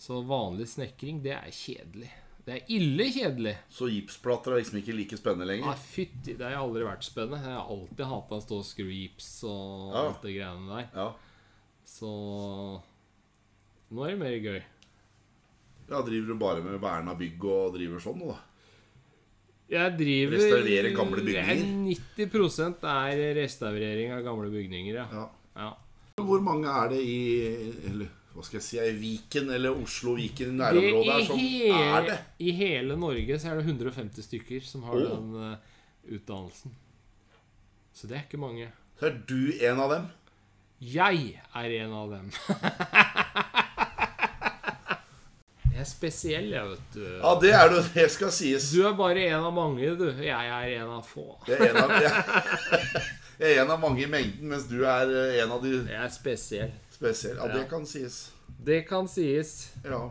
[0.00, 2.10] Så vanlig snekring, det er kjedelig.
[2.44, 3.54] Det er ille kjedelig.
[3.72, 5.64] Så gipsplater er liksom ikke like spennende lenger?
[5.70, 7.40] Nei, fytti, det har aldri vært spennende.
[7.40, 10.02] Jeg har alltid hata å stå og skru gips og Ja.
[10.10, 10.88] alt det greiene der.
[10.94, 11.06] Ja.
[11.88, 12.10] Så
[13.94, 14.62] nå er det mer gøy.
[15.90, 18.38] ja, driver du bare med verna bygg og driver sånn nå, da?
[19.74, 21.56] Jeg driver Restaurere gamle bygninger?
[21.56, 25.06] Jeg- 90% er restaurering av gamle bygninger, ja.
[25.12, 25.28] Ja.
[25.56, 25.70] ja.
[26.20, 31.12] Hvor mange er det i Eller hva skal jeg si i Viken eller Oslo-Viken nærområdet
[31.12, 32.16] her som er det?
[32.42, 35.12] I hele Norge så er det 150 stykker som har oh.
[35.12, 35.54] den uh,
[36.16, 36.74] utdannelsen.
[37.94, 38.66] Så det er ikke mange.
[38.98, 40.08] Så er du en av dem?
[40.82, 42.26] Jeg er en av dem.
[45.70, 47.04] jeg er spesiell, jeg, vet du.
[47.06, 47.78] Ja, det er du.
[47.94, 48.66] Det skal sies.
[48.74, 50.08] Du er bare en av mange, du.
[50.18, 51.38] Jeg er en av få.
[51.46, 52.12] Jeg er en av, jeg,
[53.44, 56.02] jeg er en av mange i mengden, mens du er eh, en av de Jeg
[56.02, 56.74] er spesiell.
[56.94, 57.42] Spesielle.
[57.42, 58.32] Ja, det kan sies.
[58.64, 59.72] Det kan sies.
[59.84, 60.06] Ja.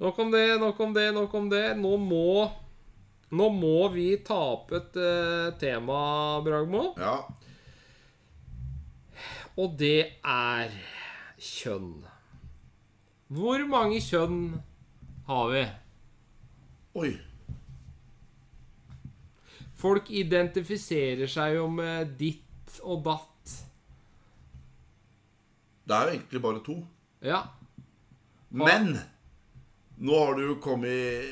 [0.00, 1.64] Nok om det, nok om det, nok om det.
[1.78, 2.50] Nå må
[3.34, 5.96] Nå må vi ta opp et uh, tema,
[6.44, 6.92] Bragmo.
[7.00, 7.16] ja.
[9.58, 10.72] Og det er
[11.38, 12.02] kjønn.
[13.34, 14.40] Hvor mange kjønn
[15.28, 15.62] har vi?
[16.98, 17.12] Oi.
[19.78, 23.33] Folk identifiserer seg jo med ditt og datt.
[25.84, 26.76] Det er jo egentlig bare to.
[27.24, 27.42] Ja.
[28.54, 28.94] Men
[30.04, 31.28] nå har du kommet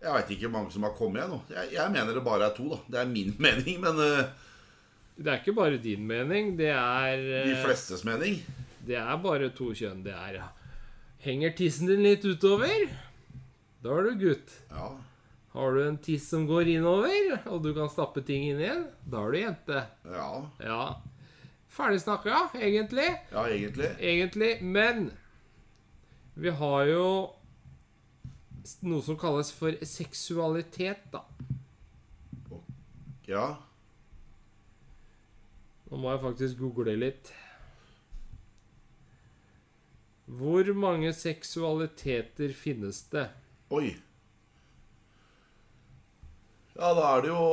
[0.00, 1.40] Jeg veit ikke hvor mange som har kommet ennå.
[1.52, 2.78] Jeg, jeg mener det bare er to, da.
[2.88, 4.30] Det er min mening, men eh,
[5.18, 6.54] Det er ikke bare din mening.
[6.60, 8.38] Det er de eh, flestes mening.
[8.86, 10.00] Det er bare to kjønn.
[10.06, 10.40] Det er
[11.20, 12.86] Henger tissen din litt utover?
[13.84, 14.54] Da er du gutt.
[14.72, 14.86] Ja.
[15.52, 19.20] Har du en tiss som går innover, og du kan stappe ting inn igjen, da
[19.26, 19.80] er du jente.
[20.08, 20.28] Ja,
[20.62, 20.82] Ja.
[21.80, 23.08] Ferdig snakka, egentlig.
[23.32, 23.90] ja egentlig.
[23.98, 24.52] Egentlig.
[24.62, 25.10] Men
[26.34, 27.06] vi har jo
[28.84, 31.24] noe som kalles for seksualitet, da.
[33.30, 33.46] Ja.
[35.90, 37.32] Nå må jeg faktisk google litt.
[40.30, 43.26] Hvor mange seksualiteter finnes det?
[43.74, 43.96] Oi.
[46.76, 47.46] Ja, da er det jo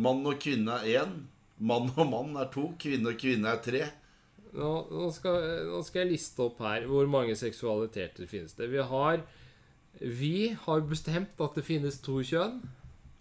[0.00, 1.14] Mann og kvinne er én.
[1.60, 2.70] Mann og mann er to.
[2.80, 3.82] Kvinne og kvinne er tre.
[4.50, 8.70] Nå, nå, skal, nå skal jeg liste opp her hvor mange seksualiteter finnes det.
[8.72, 9.22] Vi har
[10.00, 12.60] Vi har bestemt at det finnes to kjønn.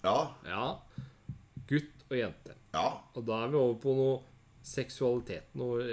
[0.05, 0.31] Ja.
[0.47, 0.67] Ja.
[1.69, 2.55] Gutt og jente.
[2.73, 2.87] Ja.
[3.13, 4.19] Og da er vi over på noe
[4.65, 5.49] seksualitet.
[5.57, 5.83] Noe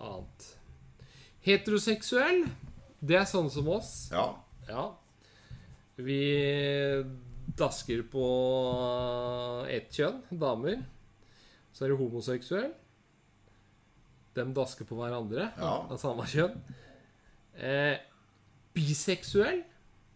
[0.00, 0.46] annet.
[1.44, 2.44] Heteroseksuell,
[3.00, 3.92] det er sånne som oss.
[4.12, 4.26] Ja.
[4.68, 4.86] Ja.
[6.00, 6.22] Vi
[7.58, 8.24] dasker på
[9.68, 10.80] ett kjønn, damer.
[11.80, 12.72] Så er det homoseksuell.
[14.36, 15.70] Dem dasker på hverandre Ja.
[15.88, 16.58] av samme kjønn.
[17.56, 17.96] Eh,
[18.76, 19.62] biseksuell.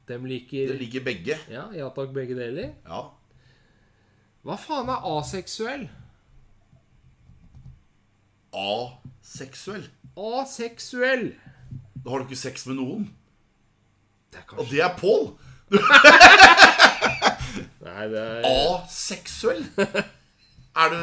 [0.07, 1.39] Dem liker Det ligger begge.
[1.49, 2.75] Ja, ja takk, begge deler.
[2.85, 3.01] Ja.
[4.45, 5.89] Hva faen er aseksuell?
[8.53, 9.89] Aseksuell.
[10.21, 11.33] Aseksuell.
[12.05, 13.09] Da har du ikke sex med noen.
[14.31, 15.31] Det er Og det er Pål.
[17.85, 19.65] Nei, det er Aseksuell.
[20.75, 21.03] Er du.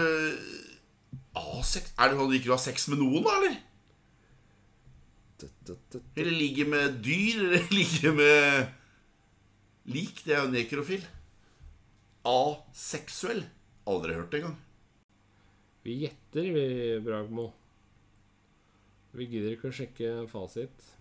[1.31, 3.59] Er det sånn at du ikke har ha sex med noen, da, eller?
[6.19, 8.67] Eller ligge med dyr, eller ligge med
[9.95, 10.21] lik.
[10.25, 11.05] Det er jo nekrofil.
[12.27, 13.45] Aseksuell.
[13.89, 14.59] Aldri hørt det engang.
[15.81, 16.65] Vi gjetter, vi,
[17.01, 17.47] Bragmo.
[19.17, 20.91] Vi gidder ikke å sjekke fasit.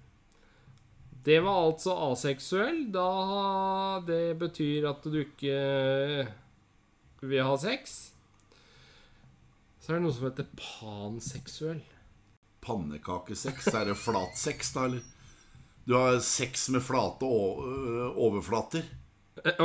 [1.25, 2.87] Det var altså aseksuell.
[2.95, 5.59] Da Det betyr at du ikke
[7.21, 8.15] vil ha sex.
[9.91, 11.79] Så er det noe som heter panseksuell.
[12.63, 13.73] Pannekakesex.
[13.75, 15.01] Er det flatsex, da, eller?
[15.83, 18.87] Du har sex med flate overflater.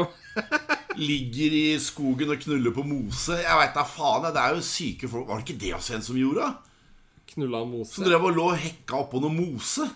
[1.11, 3.37] Ligger i skogen og knuller på mose.
[3.37, 4.25] Jeg veit da faen.
[4.25, 5.29] Det er jo syke folk.
[5.29, 6.51] Var det ikke det også en som gjorde?
[7.35, 7.93] Knulla mose?
[7.93, 9.91] Som drev og lå og hekka oppå noe mose?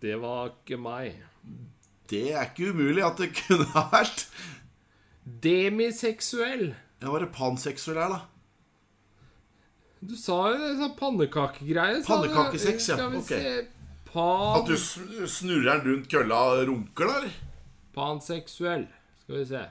[0.00, 1.20] Det var ikke meg.
[2.08, 4.30] Det er ikke umulig at det kunne ha vært.
[5.44, 6.70] Demiseksuell.
[7.00, 8.20] Ja, var panseksuell her, da?
[10.00, 12.00] Du sa jo det sånn pannekakegreie.
[12.06, 12.96] Pannekakesex, ja.
[13.08, 13.28] Ok.
[13.28, 13.66] se
[14.10, 14.76] At du
[15.28, 17.36] snurrer den rundt kølla og runker, da, eller?
[17.94, 18.86] Panseksuell.
[19.22, 19.62] Skal vi se.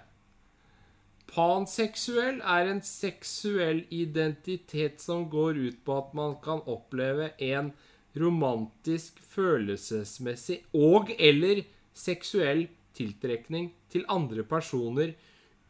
[1.30, 7.74] Panseksuell er en seksuell identitet som går ut på at man kan oppleve en
[8.18, 11.62] romantisk, følelsesmessig og eller
[11.94, 12.66] seksuell
[12.98, 15.14] tiltrekning til andre personer,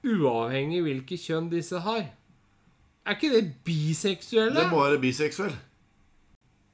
[0.05, 2.05] uavhengig hvilket kjønn disse har.
[3.05, 4.55] Er ikke det biseksuelle?
[4.59, 5.55] Det må være biseksuell.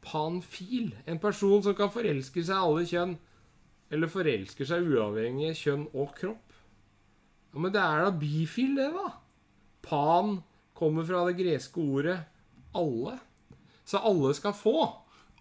[0.05, 0.91] Panfil.
[1.07, 3.15] En person som kan forelske seg i alle kjønn.
[3.93, 6.57] Eller forelsker seg uavhengig av kjønn og kropp.
[7.53, 9.13] Ja, Men det er da bifil, det, da.
[9.85, 10.39] Pan
[10.75, 12.19] kommer fra det greske ordet
[12.75, 13.17] alle.
[13.85, 14.77] Så alle skal få.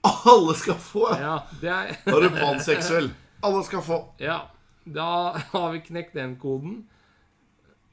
[0.05, 1.21] Alle skal få, ja.
[1.21, 3.11] Ja, det er Da er du panseksuell.
[3.45, 4.01] Alle skal få.
[4.21, 4.43] Ja,
[4.85, 5.07] da
[5.53, 6.85] har vi knekt den koden.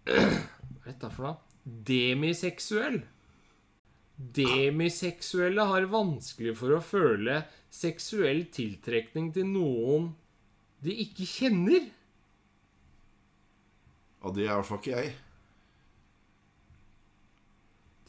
[0.05, 1.37] Hva er dette for noe?
[1.87, 3.01] Demiseksuell.
[4.37, 7.41] Demiseksuelle har vanskelig for å føle
[7.73, 10.11] seksuell tiltrekning til noen
[10.81, 11.83] de ikke kjenner.
[14.21, 15.11] Ja, det er i hvert fall ikke jeg.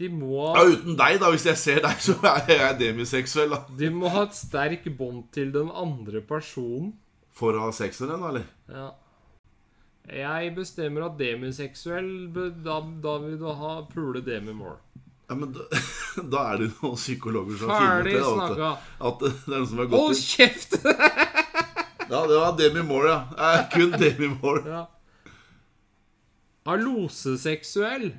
[0.00, 1.28] De må, Ja, uten deg, da.
[1.32, 3.52] Hvis jeg ser deg, så er jeg demiseksuell.
[3.52, 6.94] da de må ha et sterk bånd til den andre personen.
[7.32, 8.48] For å ha sex med den, eller?
[8.68, 8.88] Ja.
[10.10, 14.76] Jeg bestemmer at demiseksuell Da, da vil du ha pule demi-more.
[15.30, 15.62] Ja, men da,
[16.32, 18.22] da er det noen psykologer som har funnet det.
[18.60, 20.24] At, at det er noen som har Hold gått ut.
[20.34, 20.78] kjeft!
[22.12, 23.20] Ja, det var Demi Moore, ja.
[23.40, 24.60] Eh, kun Demi Moore.
[24.68, 24.80] Ja.
[26.68, 28.10] Aloseseksuell.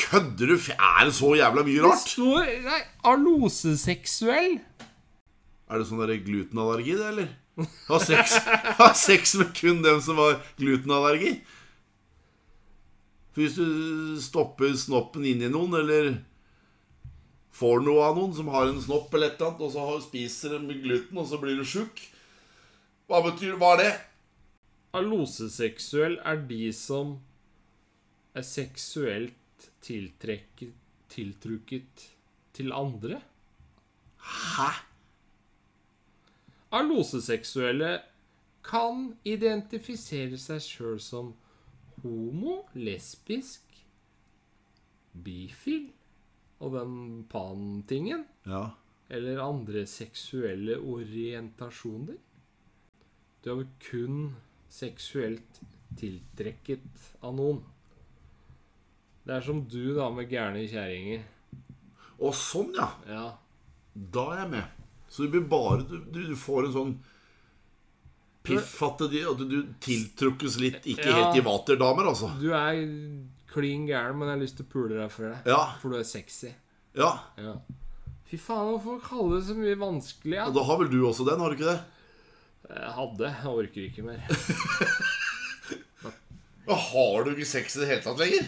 [0.00, 0.54] Kødder du?
[0.72, 2.06] Er det så jævla mye Det rart?
[2.08, 2.80] står Nei,
[3.12, 4.56] aloseseksuell.
[5.70, 7.28] Er det sånn der glutenallergi, det, eller?
[7.88, 8.36] Ha sex,
[8.78, 11.38] ha sex med kun dem som har glutenallergi?
[13.30, 16.12] For hvis du stopper snoppen inni noen, eller
[17.60, 20.58] får noe av noen som har en snopp eller et eller annet, og så spiser
[20.58, 21.96] de gluten, og så blir du sjuk
[23.10, 23.92] Hva betyr Hva er det?
[24.98, 27.06] Aloseseksuell er de som
[28.34, 32.06] er seksuelt tiltrukket
[32.56, 33.20] til andre.
[34.18, 34.89] Hæ?
[36.76, 37.96] Aloseseksuelle
[38.66, 41.32] kan identifisere seg sjøl som
[42.02, 43.64] homo, lesbisk,
[45.24, 45.88] bifil
[46.60, 46.94] og den
[47.30, 48.26] pan-tingen.
[48.46, 48.68] Ja.
[49.10, 52.20] Eller andre seksuelle orientasjoner.
[53.40, 54.18] Du er vel kun
[54.70, 55.62] seksuelt
[55.98, 57.62] tiltrekket av noen.
[59.24, 61.24] Det er som du, da, med gærne kjerringer.
[62.20, 62.92] Å, sånn, ja.
[63.08, 63.26] Ja.
[63.94, 64.79] Da er jeg med.
[65.10, 66.92] Så du blir bare Du, du, får en sånn
[68.46, 71.16] piff at, de, at du tiltrukkes litt Ikke Ja.
[71.18, 72.30] helt i vaterdamer, altså.
[72.40, 72.78] Du er
[73.50, 75.48] klin gæren, men jeg har lyst til å pule deg for deg.
[75.50, 75.62] Ja.
[75.82, 76.52] For du er sexy.
[76.94, 77.10] Ja.
[77.36, 77.56] Ja.
[78.30, 80.36] Fy faen, hvorfor kalle det så mye vanskelig?
[80.38, 80.46] Ja?
[80.46, 81.80] Og da har vel du også den, har du ikke det?
[82.70, 83.32] Jeg hadde.
[83.34, 84.22] Jeg orker ikke mer.
[86.70, 88.46] Men har du ikke sex i det hele tatt lenger?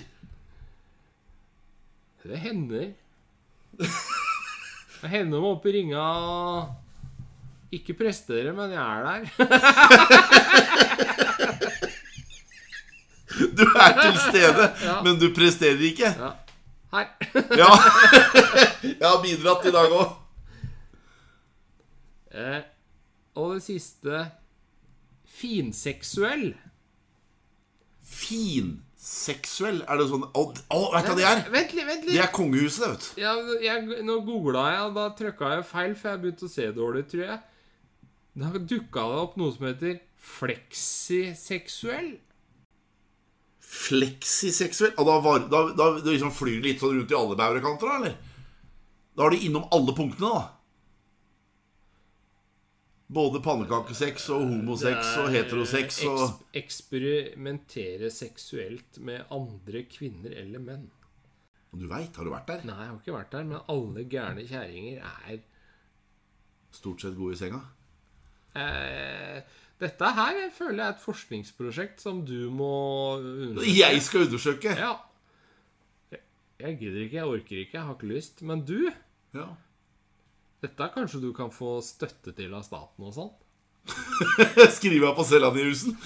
[2.23, 2.93] Det hender.
[5.03, 6.03] Det hender meg opp i ringa
[7.75, 9.23] Ikke prestere, men jeg er der.
[13.33, 14.99] Du er til stede, Ja.
[15.03, 16.11] men du presterer ikke.
[16.13, 16.31] Ja.
[16.93, 17.07] Her.
[17.63, 17.71] Ja.
[18.83, 20.11] Jeg har bidratt i dag òg.
[22.33, 22.61] Eh,
[23.41, 24.27] og det siste
[25.41, 26.53] finseksuell.
[29.03, 29.81] Finseksuell?
[29.91, 31.41] Er det sånn Å, å, vet du hva det er?
[31.51, 32.23] Vent litt, vent Det litt.
[32.23, 33.23] er kongehuset, det, vet du.
[33.23, 33.33] Ja,
[33.65, 37.03] jeg, nå googla jeg, og da trykka jeg feil, for jeg begynte å se dårlig,
[37.11, 37.39] tror jeg.
[38.43, 39.99] Da dukka det opp noe som heter
[40.39, 42.13] fleksiseksuell.
[43.73, 44.95] Fleksiseksuell?
[44.95, 47.91] Og da, var, da, da, da liksom flyr det litt sånn rundt i alle baurekanter,
[47.91, 48.15] da, eller?
[49.19, 50.47] Da er du innom alle punktene, da.
[53.13, 56.23] Både pannekakesex og homosex og heterosex og
[56.57, 60.87] Eks eksperimentere seksuelt med andre kvinner eller menn.
[61.73, 62.63] Og Du veit, har du vært der?
[62.69, 65.41] Nei, jeg har ikke vært der, men alle gærne kjerringer er
[66.73, 67.61] Stort sett gode i senga?
[68.57, 69.43] eh,
[69.83, 72.69] Dette her jeg føler jeg er et forskningsprosjekt som du må
[73.19, 73.75] undersøke.
[73.77, 74.73] Jeg skal undersøke!
[74.79, 74.93] Ja.
[76.63, 78.43] Jeg gidder ikke, jeg orker ikke, jeg har ikke lyst.
[78.47, 78.79] Men du,
[79.35, 79.49] Ja.
[80.63, 83.33] Dette kanskje du kan få støtte til av staten og sånn?
[84.77, 85.97] Skriver jeg på selvangivelsen.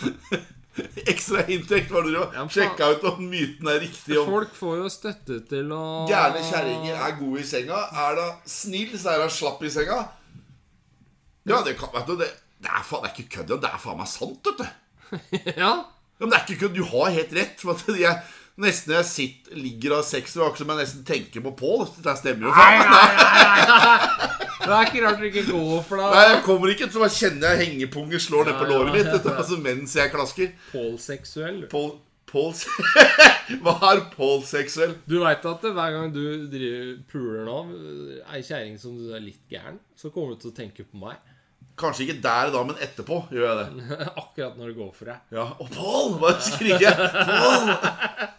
[1.09, 4.19] Ekstra inntekt var det du Ja, sjekka ut om myten er riktig.
[4.21, 7.83] Om Folk får jo støtte til å gærne kjerringer er gode i senga.
[8.07, 10.03] Er da snill, så er hun slapp i senga.
[11.47, 12.29] Ja, det kan Vet du, det,
[12.65, 13.55] det er faen det er ikke kødd.
[13.63, 14.67] Det er faen meg sant, vet du.
[15.63, 15.75] Ja.
[16.19, 16.77] Men det er ikke kødd.
[16.77, 17.61] Du har helt rett.
[17.63, 18.25] For jeg,
[18.57, 21.87] Nesten jeg sitter, ligger av sex, det ikke som jeg nesten tenker på Pål.
[22.01, 22.57] Det stemmer jo.
[22.57, 22.89] Faen.
[22.89, 24.46] nei.
[24.67, 27.53] Det er ikke rart du ikke går for Nei, jeg kommer ikke til å kjenne
[27.53, 30.53] jeg hengepunger slår ned på låret mitt du, altså, mens jeg klasker.
[30.73, 31.63] Pålseksuell.
[31.73, 31.95] Pål
[32.27, 32.51] Pål
[33.63, 34.97] Hva er pålseksuell?
[35.07, 37.59] Du veit at hver gang du driver, puler nå,
[38.35, 41.21] ei kjerring som du er litt gæren, så kommer du til å tenke på meg.
[41.79, 44.01] Kanskje ikke der da, men etterpå gjør jeg det.
[44.25, 45.23] Akkurat når det går for deg.
[45.39, 46.19] Ja, Og Pål!
[46.25, 47.11] Bare skriker jeg.
[47.31, 48.37] Pål!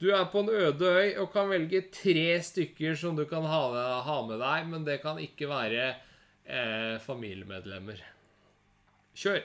[0.00, 3.62] Du er på en øde øy og kan velge tre stykker som du kan ha,
[4.04, 5.86] ha med deg, men det kan ikke være
[6.44, 8.02] eh, familiemedlemmer.
[9.16, 9.40] Kjør!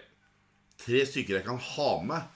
[0.82, 2.28] Tre stykker jeg kan ha med.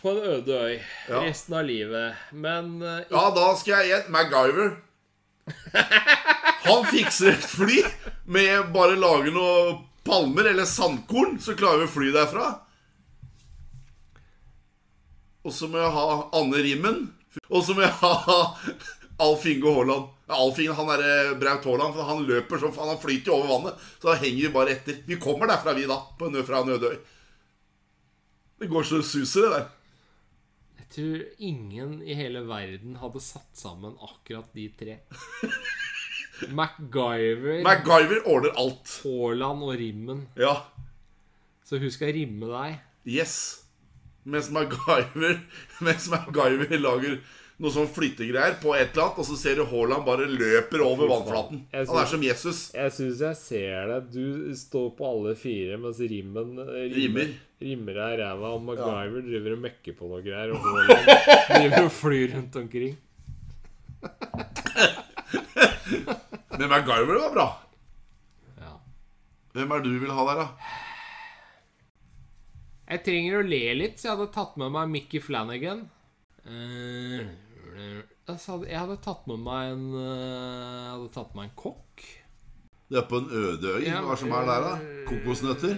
[0.00, 0.78] På en øde øy
[1.10, 1.20] Ja.
[1.22, 2.16] resten av livet.
[2.32, 4.10] Men eh, Ja, da skal jeg igjen.
[4.14, 4.74] MacGyver.
[6.66, 7.78] Han fikser et fly
[8.30, 12.50] med bare lage noe palmer eller sandkorn, så klarer vi å fly derfra.
[15.46, 16.06] Og så må jeg ha
[16.36, 17.00] Anne Rimmen.
[17.50, 18.12] Og så må jeg ha
[19.26, 20.08] Alf Inge Haaland.
[20.32, 22.88] Alf Inge, han er Braut Haaland, han løper som faen.
[22.94, 23.82] Han flyter jo over vannet.
[24.00, 25.02] Så da henger vi bare etter.
[25.06, 25.98] Vi kommer derfra, vi, da.
[26.18, 26.96] På en, fra Nødøy.
[28.60, 29.68] Det går så suser, det der.
[30.80, 34.98] jeg tror ingen i hele verden hadde satt sammen akkurat de tre.
[36.58, 38.92] MacGyver, MacGyver ordner alt.
[39.04, 40.26] Haaland og Rimmen.
[40.40, 40.54] Ja.
[41.64, 42.80] Så hun skal rimme deg.
[43.06, 43.36] Yes.
[44.24, 45.38] Mens MacGyver,
[45.86, 47.20] mens MacGyver lager
[47.60, 51.08] noe sånn flyttegreier på et eller annet, og så ser du Haaland bare løper over
[51.10, 51.58] vannflaten.
[51.76, 52.70] Han er som Jesus.
[52.76, 53.98] Jeg syns jeg ser det.
[54.14, 57.28] Du står på alle fire mens Rimmen eh, Rimmer.
[57.60, 61.04] rimmer i ræva, og MacGyver driver og mekker på noe greier, og Haaland
[61.52, 62.94] driver og flyr rundt omkring.
[66.60, 67.48] Men MacGyver var bra.
[68.60, 68.72] Ja.
[69.56, 70.48] Hvem er du vil ha der, da?
[72.90, 75.84] Jeg trenger å le litt, så jeg hadde tatt med meg Mickey Flanagan.
[76.42, 77.28] Eh,
[78.26, 82.06] jeg hadde tatt med meg en eh, Jeg hadde tatt med meg en kokk.
[82.90, 83.86] Det er på en øde øy.
[83.86, 84.72] Hva er som er der, da?
[85.06, 85.76] Kokosnøtter?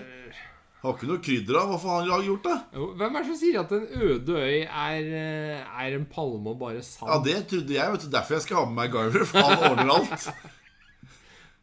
[0.82, 1.68] Har ikke noe krydder av.
[1.74, 2.56] Hva faen har han gjort, da?
[3.02, 6.58] Hvem er det som sier at en øde øy er, eh, er en palme og
[6.64, 7.12] bare sand?
[7.12, 7.92] Ja, Det trodde jeg.
[7.92, 10.28] vet du Derfor jeg skal ha med meg Garver, For han ordner alt.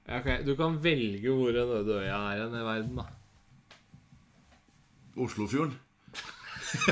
[0.10, 3.04] Ok, Du kan velge hvor en øde øy er i verden, da.
[5.18, 5.76] Oslofjorden.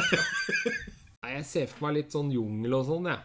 [1.21, 3.21] Nei, Jeg ser for meg litt sånn jungel og sånn, jeg.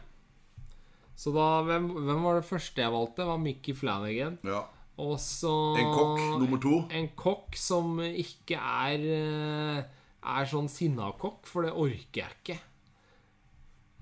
[1.23, 3.21] Så da, hvem, hvem var det første jeg valgte?
[3.23, 4.39] Det var Mickey Flanagan.
[4.49, 4.65] Ja.
[5.03, 6.75] Og så En kokk nummer to.
[6.93, 9.79] En kokk som ikke er eh,
[10.21, 12.59] Er sånn sinnakokk, for det orker jeg ikke.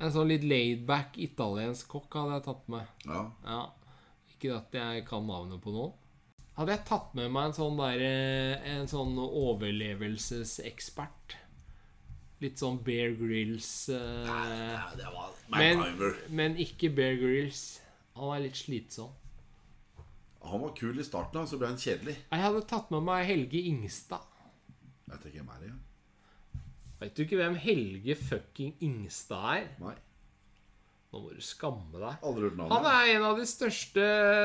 [0.00, 2.96] En sånn litt laidback italiensk kokk hadde jeg tatt med.
[3.06, 3.26] ja.
[3.46, 3.60] Ja.
[4.32, 5.92] Ikke at jeg kan navnet på noen.
[6.58, 11.36] Hadde jeg tatt med meg en sånn der eh, En sånn overlevelsesekspert.
[12.40, 16.14] Litt sånn Bear Grills eh, nei, det var men, MacGyver.
[16.32, 17.62] men ikke Bear Grills.
[18.16, 19.10] Han er litt slitsom.
[20.40, 22.16] Han var kul i starten, da, så ble han kjedelig.
[22.30, 24.24] Jeg hadde tatt med meg Helge Ingstad.
[25.10, 25.82] Jeg ikke hvem er det igjen.
[27.00, 29.66] Vet du ikke hvem Helge fucking Ingstad er?
[29.82, 29.96] Nei.
[31.10, 32.22] Nå må du skamme deg.
[32.70, 34.04] Han er en av de største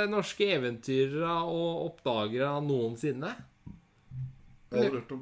[0.10, 3.36] norske eventyrere og oppdagere noensinne.
[4.74, 5.22] Aldri hørt om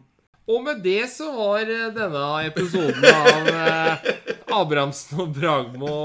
[0.53, 4.07] Og med det så var eh, denne episoden av eh,
[4.55, 5.97] Abrahamsen og Bragmo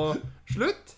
[0.51, 0.98] slutt.